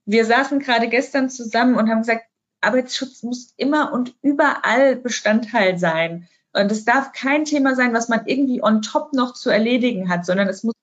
Wir 0.05 0.25
saßen 0.25 0.59
gerade 0.59 0.87
gestern 0.87 1.29
zusammen 1.29 1.75
und 1.75 1.89
haben 1.89 1.99
gesagt, 1.99 2.25
Arbeitsschutz 2.61 3.21
muss 3.21 3.53
immer 3.57 3.93
und 3.93 4.15
überall 4.23 4.95
Bestandteil 4.95 5.77
sein. 5.77 6.27
Und 6.53 6.71
es 6.71 6.85
darf 6.85 7.11
kein 7.11 7.45
Thema 7.45 7.75
sein, 7.75 7.93
was 7.93 8.09
man 8.09 8.25
irgendwie 8.25 8.63
on 8.63 8.81
top 8.81 9.13
noch 9.13 9.33
zu 9.33 9.51
erledigen 9.51 10.09
hat, 10.09 10.25
sondern 10.25 10.47
es 10.47 10.63
muss 10.63 10.73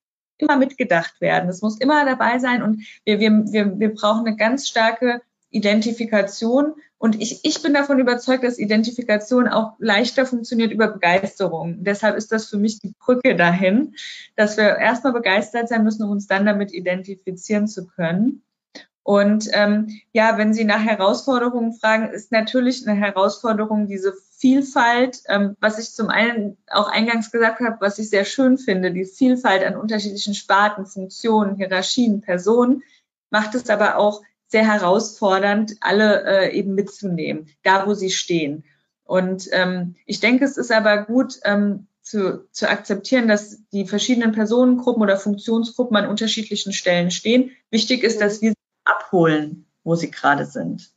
immer 0.43 0.57
mitgedacht 0.57 1.21
werden. 1.21 1.49
Es 1.49 1.63
muss 1.63 1.79
immer 1.79 2.05
dabei 2.05 2.39
sein 2.39 2.63
und 2.63 2.83
wir, 3.05 3.21
wir, 3.21 3.31
wir, 3.31 3.79
wir 3.79 3.95
brauchen 3.95 4.27
eine 4.27 4.37
ganz 4.37 4.69
starke 4.69 5.23
Identifikation. 5.51 6.75
Und 6.99 7.21
ich, 7.21 7.45
ich 7.45 7.63
bin 7.63 7.75
davon 7.75 7.99
überzeugt, 7.99 8.45
dass 8.45 8.59
Identifikation 8.59 9.49
auch 9.49 9.75
leichter 9.79 10.25
funktioniert 10.25 10.73
über 10.73 10.89
Begeisterung. 10.89 11.85
Deshalb 11.85 12.17
ist 12.17 12.33
das 12.33 12.47
für 12.47 12.59
mich 12.59 12.81
die 12.81 12.95
Brücke 12.99 13.37
dahin, 13.37 13.95
dass 14.37 14.57
wir 14.57 14.77
erstmal 14.77 15.13
begeistert 15.13 15.69
sein 15.69 15.85
müssen, 15.85 16.05
um 16.05 16.11
uns 16.11 16.27
dann 16.27 16.47
damit 16.47 16.73
identifizieren 16.73 17.67
zu 17.67 17.87
können. 17.87 18.43
Und 19.05 19.49
ähm, 19.53 19.89
ja, 20.13 20.39
wenn 20.39 20.55
Sie 20.55 20.65
nach 20.65 20.85
Herausforderungen 20.85 21.73
fragen, 21.73 22.11
ist 22.11 22.31
natürlich 22.31 22.87
eine 22.87 22.99
Herausforderung 22.99 23.89
diese 23.89 24.15
Vielfalt, 24.43 25.23
ähm, 25.29 25.57
was 25.61 25.79
ich 25.79 25.93
zum 25.93 26.09
einen 26.09 26.59
auch 26.69 26.89
eingangs 26.89 27.31
gesagt 27.31 27.61
habe, 27.61 27.77
was 27.79 28.01
ich 28.01 28.11
sehr 28.11 28.25
schön 28.25 28.59
finde, 28.59 28.91
die 28.91 29.05
Vielfalt 29.05 29.63
an 29.63 29.77
unterschiedlichen 29.77 30.35
Sparten, 30.35 30.85
Funktionen, 30.85 31.55
Hierarchien, 31.55 32.23
Personen, 32.23 32.83
macht 33.31 33.55
es 33.55 33.71
aber 33.71 33.99
auch 33.99 34.21
sehr 34.49 34.67
herausfordernd, 34.67 35.77
alle 35.81 36.25
äh, 36.25 36.59
eben 36.59 36.75
mitzunehmen, 36.75 37.51
da 37.63 37.87
wo 37.87 37.95
sie 37.95 38.11
stehen. 38.11 38.65
Und 39.05 39.49
ähm, 39.53 39.95
ich 40.07 40.19
denke, 40.19 40.45
es 40.45 40.57
ist 40.57 40.73
aber 40.73 41.05
gut 41.05 41.39
ähm, 41.45 41.87
zu, 42.03 42.45
zu 42.51 42.69
akzeptieren, 42.69 43.29
dass 43.29 43.61
die 43.69 43.87
verschiedenen 43.87 44.33
Personengruppen 44.33 45.05
oder 45.05 45.19
Funktionsgruppen 45.19 45.97
an 45.97 46.09
unterschiedlichen 46.09 46.73
Stellen 46.73 47.13
stehen. 47.13 47.53
Wichtig 47.71 48.03
ist, 48.03 48.21
dass 48.21 48.43
wir 48.43 48.55
abholen, 48.83 49.67
wo 49.85 49.95
sie 49.95 50.11
gerade 50.11 50.47
sind. 50.47 50.92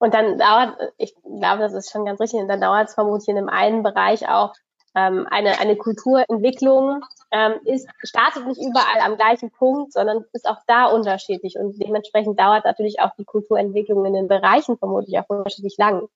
Und 0.00 0.14
dann 0.14 0.38
dauert, 0.38 0.76
ich 0.96 1.14
glaube, 1.22 1.58
das 1.58 1.74
ist 1.74 1.92
schon 1.92 2.06
ganz 2.06 2.20
richtig, 2.20 2.40
dann 2.48 2.60
dauert 2.60 2.88
es 2.88 2.94
vermutlich 2.94 3.28
in 3.28 3.36
dem 3.36 3.50
einen 3.50 3.82
Bereich 3.82 4.28
auch 4.28 4.54
ähm, 4.94 5.28
eine, 5.30 5.60
eine 5.60 5.76
Kulturentwicklung, 5.76 7.04
ähm, 7.30 7.60
ist, 7.64 7.86
startet 8.02 8.46
nicht 8.46 8.60
überall 8.60 9.00
am 9.04 9.16
gleichen 9.16 9.50
Punkt, 9.50 9.92
sondern 9.92 10.24
ist 10.32 10.48
auch 10.48 10.56
da 10.66 10.86
unterschiedlich. 10.86 11.56
Und 11.58 11.80
dementsprechend 11.80 12.40
dauert 12.40 12.64
natürlich 12.64 13.00
auch 13.00 13.10
die 13.18 13.24
Kulturentwicklung 13.24 14.04
in 14.06 14.14
den 14.14 14.26
Bereichen 14.26 14.78
vermutlich 14.78 15.18
auch 15.18 15.28
unterschiedlich 15.28 15.76
lang. 15.76 16.08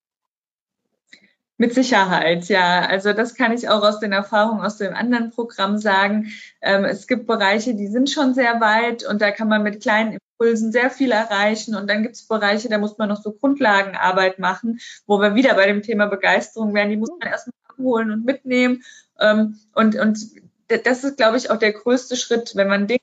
Mit 1.56 1.72
Sicherheit, 1.72 2.48
ja. 2.48 2.80
Also 2.80 3.12
das 3.12 3.34
kann 3.36 3.52
ich 3.52 3.68
auch 3.68 3.82
aus 3.82 4.00
den 4.00 4.10
Erfahrungen 4.10 4.64
aus 4.64 4.76
dem 4.76 4.92
anderen 4.92 5.30
Programm 5.30 5.78
sagen. 5.78 6.32
Ähm, 6.60 6.84
es 6.84 7.06
gibt 7.06 7.28
Bereiche, 7.28 7.74
die 7.76 7.86
sind 7.86 8.10
schon 8.10 8.34
sehr 8.34 8.60
weit 8.60 9.06
und 9.06 9.22
da 9.22 9.30
kann 9.30 9.48
man 9.48 9.62
mit 9.62 9.80
kleinen 9.80 10.18
Impulsen 10.18 10.72
sehr 10.72 10.90
viel 10.90 11.12
erreichen. 11.12 11.76
Und 11.76 11.88
dann 11.88 12.02
gibt 12.02 12.16
es 12.16 12.26
Bereiche, 12.26 12.68
da 12.68 12.78
muss 12.78 12.98
man 12.98 13.08
noch 13.08 13.22
so 13.22 13.30
Grundlagenarbeit 13.32 14.40
machen, 14.40 14.80
wo 15.06 15.20
wir 15.20 15.36
wieder 15.36 15.54
bei 15.54 15.66
dem 15.66 15.82
Thema 15.82 16.06
Begeisterung 16.06 16.74
wären. 16.74 16.90
Die 16.90 16.96
muss 16.96 17.10
man 17.20 17.30
erstmal 17.30 17.54
abholen 17.68 18.10
und 18.10 18.24
mitnehmen. 18.24 18.82
Ähm, 19.20 19.60
und, 19.74 19.94
und 19.94 20.18
das 20.66 21.04
ist, 21.04 21.16
glaube 21.16 21.36
ich, 21.36 21.50
auch 21.50 21.58
der 21.58 21.72
größte 21.72 22.16
Schritt, 22.16 22.56
wenn 22.56 22.66
man 22.66 22.88
Dinge 22.88 22.98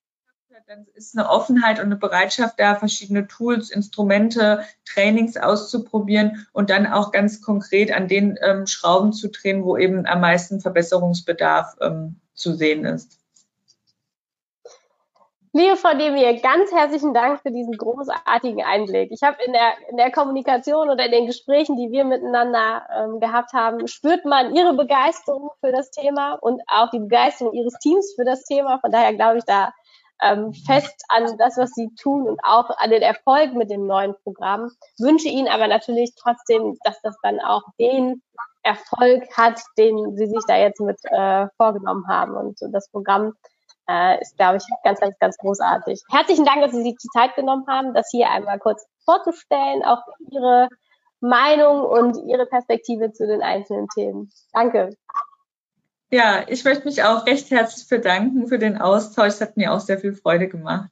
dann 0.72 0.88
ist 0.94 1.18
eine 1.18 1.30
Offenheit 1.30 1.80
und 1.80 1.88
eine 1.88 1.98
Bereitschaft 1.98 2.58
da, 2.58 2.76
verschiedene 2.76 3.28
Tools, 3.28 3.72
Instrumente, 3.72 4.64
Trainings 4.86 5.36
auszuprobieren 5.36 6.48
und 6.54 6.70
dann 6.70 6.88
auch 6.88 7.12
ganz 7.12 7.42
konkret 7.42 7.92
an 7.92 8.08
den 8.08 8.40
ähm, 8.42 8.68
Schrauben 8.68 9.12
zu 9.12 9.28
drehen, 9.28 9.66
wo 9.66 9.76
eben 9.76 10.06
am 10.06 10.22
meisten 10.22 10.62
Verbesserungsbedarf 10.62 11.76
ähm, 11.82 12.22
zu 12.36 12.54
sehen 12.54 12.86
ist. 12.86 13.20
Liebe 15.52 15.76
Frau 15.76 15.94
Demir, 15.94 16.40
ganz 16.40 16.72
herzlichen 16.72 17.14
Dank 17.14 17.42
für 17.42 17.52
diesen 17.52 17.76
großartigen 17.76 18.64
Einblick. 18.64 19.12
Ich 19.12 19.22
habe 19.22 19.36
in 19.46 19.52
der, 19.52 19.74
in 19.90 19.98
der 19.98 20.10
Kommunikation 20.10 20.90
oder 20.90 21.08
in 21.08 21.12
den 21.12 21.26
Gesprächen, 21.26 21.76
die 21.76 21.92
wir 21.92 22.06
miteinander 22.06 22.88
ähm, 22.96 23.20
gehabt 23.20 23.52
haben, 23.52 23.86
spürt 23.90 24.24
man 24.24 24.56
Ihre 24.56 24.74
Begeisterung 24.74 25.52
für 25.60 25.74
das 25.74 25.92
Thema 25.92 26.36
und 26.36 26.62
auch 26.68 26.90
die 26.92 27.00
Begeisterung 27.00 27.52
Ihres 27.54 27.74
Teams 27.80 28.14
für 28.16 28.24
das 28.24 28.46
Thema. 28.46 28.80
Von 28.80 28.94
daher 28.94 29.14
glaube 29.14 29.40
ich, 29.40 29.44
da 29.44 29.74
ähm, 30.22 30.54
fest 30.54 31.04
an 31.10 31.38
das, 31.38 31.58
was 31.58 31.72
sie 31.72 31.90
tun 32.00 32.28
und 32.28 32.40
auch 32.44 32.70
an 32.78 32.92
den 32.92 33.02
Erfolg 33.02 33.54
mit 33.54 33.70
dem 33.72 33.88
neuen 33.88 34.16
Programm. 34.24 34.70
Wünsche 35.00 35.28
Ihnen 35.28 35.48
aber 35.48 35.68
natürlich 35.68 36.14
trotzdem, 36.16 36.78
dass 36.84 37.02
das 37.02 37.16
dann 37.24 37.40
auch 37.40 37.64
den 37.80 38.22
Erfolg 38.64 39.24
hat, 39.36 39.60
den 39.78 40.16
Sie 40.16 40.28
sich 40.28 40.44
da 40.48 40.58
jetzt 40.58 40.80
mit 40.80 41.00
äh, 41.06 41.48
vorgenommen 41.58 42.08
haben. 42.08 42.36
Und 42.36 42.60
so 42.60 42.68
das 42.72 42.90
Programm 42.90 43.34
äh, 43.90 44.22
ist, 44.22 44.38
glaube 44.38 44.58
ich, 44.58 44.64
ganz, 44.84 45.00
ganz, 45.00 45.18
ganz 45.20 45.38
großartig. 45.38 46.02
Herzlichen 46.12 46.46
Dank, 46.46 46.62
dass 46.62 46.72
Sie 46.72 46.84
sich 46.84 46.96
die 47.02 47.10
Zeit 47.10 47.36
genommen 47.36 47.66
haben, 47.68 47.94
das 47.94 48.10
hier 48.12 48.30
einmal 48.30 48.60
kurz 48.60 48.86
vorzustellen, 49.06 49.84
auch 49.84 50.04
Ihre 50.32 50.70
Meinung 51.20 51.82
und 51.82 52.18
Ihre 52.28 52.46
Perspektive 52.46 53.12
zu 53.12 53.28
den 53.28 53.42
einzelnen 53.42 53.88
Themen. 53.96 54.32
Danke. 54.54 54.92
Ja, 56.12 56.46
ich 56.48 56.64
möchte 56.66 56.86
mich 56.86 57.04
auch 57.04 57.26
recht 57.26 57.50
herzlich 57.52 57.88
bedanken 57.88 58.48
für 58.48 58.60
den 58.60 58.78
Austausch. 58.78 59.30
Es 59.30 59.42
hat 59.42 59.58
mir 59.58 59.74
auch 59.74 59.80
sehr 59.80 59.98
viel 59.98 60.14
Freude 60.14 60.48
gemacht. 60.50 60.92